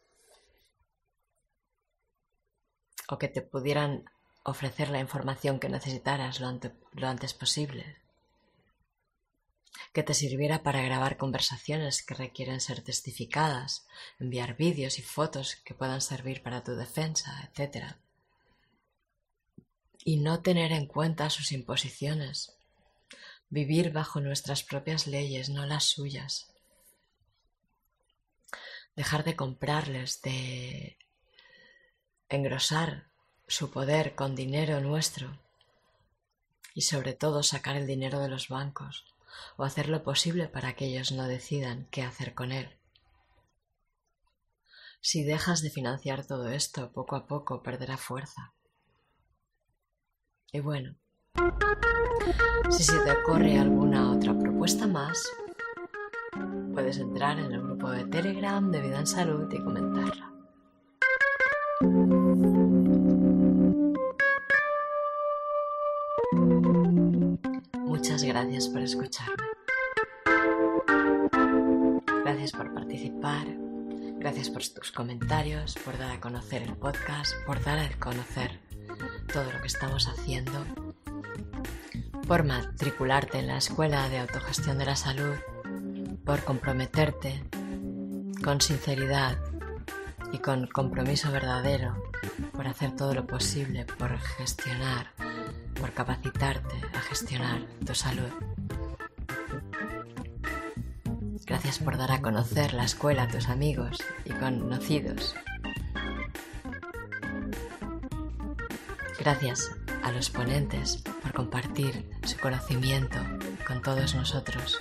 O 3.09 3.17
que 3.17 3.29
te 3.29 3.41
pudieran 3.41 4.05
ofrecer 4.45 4.91
la 4.91 5.01
información 5.01 5.59
que 5.59 5.71
necesitaras 5.71 6.41
lo, 6.41 7.09
antes 7.09 7.33
posible. 7.33 7.97
Que 9.93 10.03
te 10.03 10.15
sirviera 10.15 10.63
para 10.63 10.83
grabar 10.83 11.17
conversaciones 11.17 12.03
que 12.03 12.15
requieren 12.15 12.61
ser 12.61 12.83
testificadas, 12.83 13.87
enviar 14.19 14.57
vídeos 14.57 14.99
y 14.99 15.03
fotos 15.03 15.57
que 15.57 15.75
puedan 15.75 16.01
servir 16.01 16.43
para 16.43 16.63
tu 16.63 16.77
defensa, 16.77 17.51
etc. 17.53 17.97
Y 20.05 20.19
no 20.19 20.43
tener 20.43 20.73
en 20.73 20.87
cuenta 20.87 21.31
sus 21.31 21.53
imposiciones. 21.53 22.57
Vivir 23.49 23.93
bajo 23.93 24.21
nuestras 24.21 24.63
propias 24.63 25.07
leyes, 25.07 25.49
no 25.49 25.67
las 25.67 25.85
suyas. 25.85 26.53
Dejar 28.95 29.25
de 29.25 29.35
comprarles, 29.35 30.23
de 30.23 30.99
engrosar 32.29 33.11
su 33.49 33.71
poder 33.71 34.15
con 34.15 34.37
dinero 34.37 34.81
nuestro 34.81 35.41
y 36.75 36.83
sobre 36.83 37.15
todo 37.15 37.43
sacar 37.43 37.77
el 37.77 37.87
dinero 37.87 38.21
de 38.21 38.29
los 38.29 38.49
bancos 38.49 39.05
o 39.57 39.65
hacer 39.65 39.89
lo 39.89 40.03
posible 40.03 40.49
para 40.49 40.75
que 40.75 40.87
ellos 40.87 41.13
no 41.13 41.27
decidan 41.27 41.87
qué 41.91 42.03
hacer 42.03 42.35
con 42.35 42.53
él. 42.53 42.77
Si 45.01 45.25
dejas 45.25 45.63
de 45.63 45.71
financiar 45.71 46.27
todo 46.27 46.49
esto, 46.49 46.93
poco 46.93 47.17
a 47.17 47.27
poco 47.27 47.63
perderá 47.63 47.97
fuerza. 47.97 48.53
Y 50.53 50.61
bueno, 50.61 50.97
si 52.71 52.83
se 52.85 52.99
te 53.01 53.13
ocurre 53.13 53.59
alguna 53.59 54.13
otra 54.13 54.37
propuesta 54.39 54.87
más, 54.87 55.23
puedes 56.75 56.99
entrar 56.99 57.39
en 57.39 57.53
el 57.53 57.63
grupo 57.63 57.91
de 57.91 58.05
Telegram 58.07 58.71
de 58.71 58.81
Vida 58.81 58.99
en 58.99 59.07
Salud 59.07 59.51
y 59.53 59.63
comentarla. 59.63 60.40
Gracias 68.23 68.69
por 68.69 68.83
escucharme. 68.83 69.35
Gracias 72.25 72.53
por 72.53 72.75
participar. 72.75 73.47
Gracias 74.19 74.51
por 74.51 74.63
tus 74.67 74.93
comentarios, 74.93 75.75
por 75.85 75.97
dar 75.97 76.11
a 76.11 76.21
conocer 76.21 76.63
el 76.63 76.77
podcast, 76.77 77.33
por 77.47 77.63
dar 77.63 77.79
a 77.79 77.89
conocer 77.99 78.61
todo 79.33 79.51
lo 79.51 79.61
que 79.61 79.67
estamos 79.69 80.09
haciendo, 80.09 80.65
por 82.27 82.45
matricularte 82.45 83.39
en 83.39 83.47
la 83.47 83.57
Escuela 83.57 84.09
de 84.09 84.19
Autogestión 84.19 84.77
de 84.79 84.87
la 84.87 84.97
Salud, 84.97 85.37
por 86.25 86.45
comprometerte 86.45 87.43
con 88.45 88.61
sinceridad 88.61 89.39
y 90.33 90.39
con 90.39 90.67
compromiso 90.67 91.33
verdadero 91.33 92.11
por 92.53 92.69
hacer 92.69 92.95
todo 92.95 93.15
lo 93.15 93.27
posible 93.27 93.87
por 93.87 94.19
gestionar, 94.19 95.13
por 95.81 95.93
capacitarte 95.93 96.77
a 96.95 97.01
gestionar 97.01 97.67
tu 97.87 97.95
salud. 97.95 98.31
Gracias 101.47 101.79
por 101.79 101.97
dar 101.97 102.13
a 102.13 102.21
conocer 102.21 102.75
la 102.75 102.85
escuela 102.85 103.25
a 103.25 103.29
tus 103.29 103.49
amigos 103.49 103.99
y 104.25 104.31
conocidos. 104.31 105.35
Gracias 109.19 109.71
a 110.03 110.13
los 110.13 110.31
ponentes 110.31 110.99
por 111.23 111.33
compartir 111.33 112.09
su 112.25 112.39
conocimiento 112.39 113.19
con 113.67 113.83
todos 113.83 114.15
nosotros. 114.15 114.81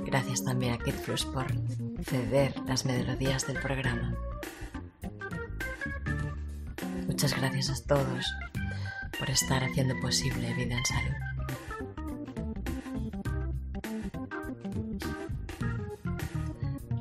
Gracias 0.00 0.44
también 0.44 0.74
a 0.74 0.78
KidFlux 0.78 1.24
por 1.26 1.46
ceder 2.04 2.54
las 2.66 2.84
melodías 2.84 3.46
del 3.46 3.60
programa. 3.60 4.14
Muchas 7.06 7.34
gracias 7.38 7.70
a 7.70 7.86
todos 7.86 8.26
por 9.18 9.30
estar 9.30 9.64
haciendo 9.64 9.98
posible 10.00 10.54
Vida 10.54 10.76
en 10.76 10.86
Salud. 10.86 11.14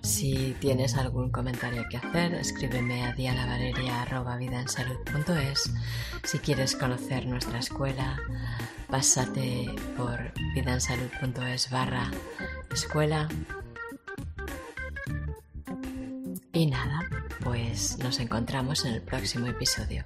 Si 0.02 0.56
tienes 0.60 0.96
algún 0.96 1.30
comentario 1.30 1.86
que 1.90 1.98
hacer, 1.98 2.34
escríbeme 2.36 3.04
a 3.04 3.12
dianavaleria.vidaensalud.es. 3.14 5.74
Si 6.24 6.40
quieres 6.40 6.76
conocer 6.76 7.26
nuestra 7.26 7.60
escuela, 7.60 8.18
pásate 8.90 9.74
por 9.98 10.32
vidaensalud.es 10.54 11.70
barra 11.70 12.12
escuela. 12.72 13.28
Y 16.54 16.68
nada, 16.68 17.02
pues 17.44 17.98
nos 18.00 18.20
encontramos 18.20 18.86
en 18.86 18.94
el 18.94 19.02
próximo 19.02 19.48
episodio. 19.48 20.06